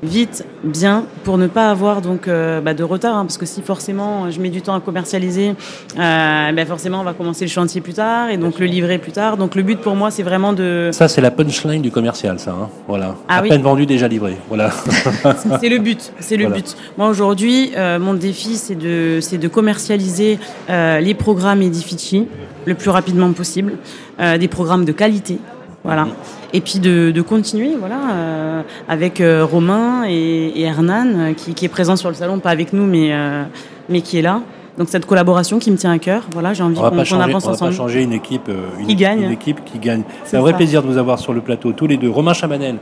vite, 0.01 0.45
bien, 0.63 1.05
pour 1.23 1.37
ne 1.37 1.47
pas 1.47 1.69
avoir 1.69 2.01
donc 2.01 2.27
euh, 2.27 2.61
bah, 2.61 2.73
de 2.73 2.83
retard, 2.83 3.17
hein, 3.17 3.25
parce 3.25 3.37
que 3.37 3.45
si 3.45 3.61
forcément 3.61 4.31
je 4.31 4.39
mets 4.39 4.49
du 4.49 4.61
temps 4.61 4.75
à 4.75 4.79
commercialiser, 4.79 5.49
euh, 5.49 6.51
ben 6.51 6.65
forcément 6.65 7.01
on 7.01 7.03
va 7.03 7.13
commencer 7.13 7.45
le 7.45 7.49
chantier 7.49 7.81
plus 7.81 7.93
tard 7.93 8.29
et 8.29 8.37
donc 8.37 8.59
le 8.59 8.65
livrer 8.65 8.97
plus 8.97 9.11
tard. 9.11 9.37
Donc 9.37 9.55
le 9.55 9.63
but 9.63 9.79
pour 9.79 9.95
moi 9.95 10.11
c'est 10.11 10.23
vraiment 10.23 10.53
de. 10.53 10.89
Ça 10.93 11.07
c'est 11.07 11.21
la 11.21 11.31
punchline 11.31 11.81
du 11.81 11.91
commercial, 11.91 12.39
ça. 12.39 12.51
Hein. 12.51 12.69
Voilà. 12.87 13.15
Ah 13.27 13.37
à 13.37 13.41
peine 13.41 13.61
vendu 13.61 13.85
déjà 13.85 14.07
livré. 14.07 14.37
Voilà. 14.47 14.71
c'est 15.59 15.69
le 15.69 15.79
but. 15.79 16.13
C'est 16.19 16.37
le 16.37 16.47
but. 16.47 16.75
Moi 16.97 17.09
aujourd'hui, 17.09 17.71
euh, 17.75 17.99
mon 17.99 18.13
défi 18.13 18.55
c'est 18.55 18.75
de 18.75 19.19
c'est 19.21 19.37
de 19.37 19.47
commercialiser 19.47 20.39
euh, 20.69 20.99
les 20.99 21.13
programmes 21.13 21.61
Edifici 21.61 22.27
le 22.65 22.75
plus 22.75 22.89
rapidement 22.89 23.31
possible, 23.33 23.73
euh, 24.19 24.37
des 24.37 24.47
programmes 24.47 24.85
de 24.85 24.91
qualité. 24.91 25.39
Voilà. 25.83 26.05
Mm-hmm. 26.05 26.39
Et 26.53 26.61
puis 26.61 26.79
de, 26.79 27.11
de 27.11 27.21
continuer, 27.21 27.75
voilà, 27.79 27.99
euh, 28.11 28.61
avec 28.87 29.21
euh, 29.21 29.45
Romain 29.45 30.05
et, 30.07 30.51
et 30.55 30.63
Hernan, 30.63 31.33
qui, 31.35 31.53
qui, 31.53 31.65
est 31.65 31.69
présent 31.69 31.95
sur 31.95 32.09
le 32.09 32.15
salon, 32.15 32.39
pas 32.39 32.49
avec 32.49 32.73
nous, 32.73 32.85
mais, 32.85 33.13
euh, 33.13 33.43
mais 33.87 34.01
qui 34.01 34.17
est 34.17 34.21
là. 34.21 34.41
Donc 34.77 34.89
cette 34.89 35.05
collaboration 35.05 35.59
qui 35.59 35.71
me 35.71 35.77
tient 35.77 35.91
à 35.91 35.99
cœur, 35.99 36.27
voilà, 36.31 36.53
j'ai 36.53 36.63
envie 36.63 36.75
qu'on 36.75 36.89
qu 36.89 37.13
avance 37.13 37.45
on 37.45 37.49
ensemble. 37.49 37.49
On 37.49 37.51
va 37.51 37.67
pas 37.67 37.71
changer 37.71 38.03
une 38.03 38.13
équipe, 38.13 38.49
euh, 38.49 38.79
une, 38.79 38.87
qui 38.87 38.95
gagne. 38.95 39.23
une 39.23 39.31
équipe 39.31 39.63
qui 39.65 39.77
gagne. 39.77 40.03
C'est 40.23 40.37
un 40.37 40.41
vrai 40.41 40.51
ça. 40.51 40.57
plaisir 40.57 40.81
de 40.81 40.87
vous 40.87 40.97
avoir 40.97 41.19
sur 41.19 41.33
le 41.33 41.41
plateau, 41.41 41.73
tous 41.73 41.87
les 41.87 41.97
deux. 41.97 42.09
Romain 42.09 42.33
Chamanel, 42.33 42.77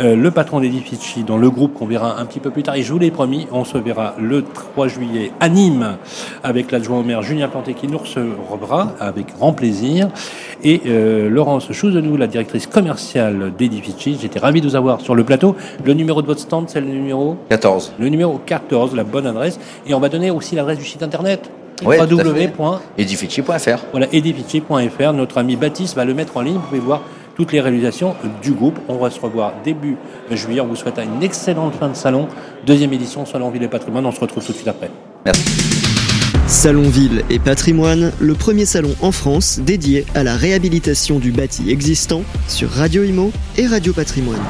euh, 0.00 0.16
le 0.16 0.30
patron 0.30 0.60
d'Edifici, 0.60 1.24
dans 1.24 1.36
le 1.36 1.50
groupe 1.50 1.74
qu'on 1.74 1.86
verra 1.86 2.18
un 2.18 2.24
petit 2.24 2.40
peu 2.40 2.50
plus 2.50 2.62
tard. 2.62 2.76
Et 2.76 2.82
je 2.82 2.92
vous 2.92 2.98
l'ai 2.98 3.10
promis, 3.10 3.46
on 3.52 3.64
se 3.64 3.76
verra 3.76 4.14
le 4.18 4.42
3 4.42 4.88
juillet 4.88 5.32
à 5.40 5.48
Nîmes 5.48 5.96
avec 6.42 6.70
l'adjoint 6.70 7.00
au 7.00 7.02
maire 7.02 7.22
Julien 7.22 7.48
Planté 7.48 7.74
qui 7.74 7.86
nous 7.88 7.98
recevra 7.98 8.92
avec 9.00 9.34
grand 9.36 9.52
plaisir. 9.52 10.08
Et 10.64 10.80
euh, 10.86 11.28
Laurence 11.28 11.72
Chouzenou, 11.72 12.16
la 12.16 12.28
directrice 12.28 12.66
commerciale 12.66 13.52
d'Edifici. 13.58 14.16
J'étais 14.20 14.38
ravi 14.38 14.60
de 14.60 14.68
vous 14.68 14.76
avoir 14.76 15.00
sur 15.00 15.14
le 15.14 15.24
plateau. 15.24 15.56
Le 15.84 15.92
numéro 15.92 16.22
de 16.22 16.26
votre 16.26 16.40
stand, 16.40 16.68
c'est 16.68 16.80
le 16.80 16.86
numéro 16.86 17.36
14. 17.48 17.94
Le 17.98 18.08
numéro 18.08 18.38
14, 18.38 18.94
la 18.94 19.04
bonne 19.04 19.26
adresse. 19.26 19.58
Et 19.86 19.94
on 19.94 20.00
va 20.00 20.08
donner 20.08 20.30
aussi 20.30 20.54
l'adresse 20.54 20.78
du 20.78 20.84
site 20.84 21.02
internet 21.02 21.41
ouais, 21.84 22.00
www.edifici.fr. 22.00 23.78
Voilà, 23.90 24.06
edifici.fr. 24.12 25.12
Notre 25.12 25.38
ami 25.38 25.56
Baptiste 25.56 25.96
va 25.96 26.04
le 26.04 26.14
mettre 26.14 26.36
en 26.36 26.42
ligne. 26.42 26.54
Vous 26.54 26.60
pouvez 26.60 26.80
voir 26.80 27.02
toutes 27.36 27.52
les 27.52 27.60
réalisations 27.60 28.14
du 28.42 28.52
groupe. 28.52 28.78
On 28.88 28.96
va 28.96 29.10
se 29.10 29.20
revoir 29.20 29.52
début 29.64 29.96
juillet. 30.30 30.60
On 30.60 30.66
vous 30.66 30.76
souhaite 30.76 30.98
une 30.98 31.22
excellente 31.22 31.74
fin 31.74 31.88
de 31.88 31.96
salon. 31.96 32.28
Deuxième 32.66 32.92
édition 32.92 33.26
Salon 33.26 33.50
Ville 33.50 33.62
et 33.62 33.68
Patrimoine. 33.68 34.06
On 34.06 34.12
se 34.12 34.20
retrouve 34.20 34.44
tout 34.44 34.52
de 34.52 34.56
suite 34.56 34.68
après. 34.68 34.90
Merci. 35.24 35.42
Salon 36.46 36.82
Ville 36.82 37.24
et 37.30 37.38
Patrimoine, 37.38 38.12
le 38.20 38.34
premier 38.34 38.66
salon 38.66 38.94
en 39.00 39.10
France 39.10 39.58
dédié 39.60 40.04
à 40.14 40.22
la 40.22 40.36
réhabilitation 40.36 41.18
du 41.18 41.32
bâti 41.32 41.70
existant 41.70 42.22
sur 42.46 42.68
Radio 42.68 43.04
Imo 43.04 43.32
et 43.56 43.66
Radio 43.66 43.92
Patrimoine. 43.92 44.40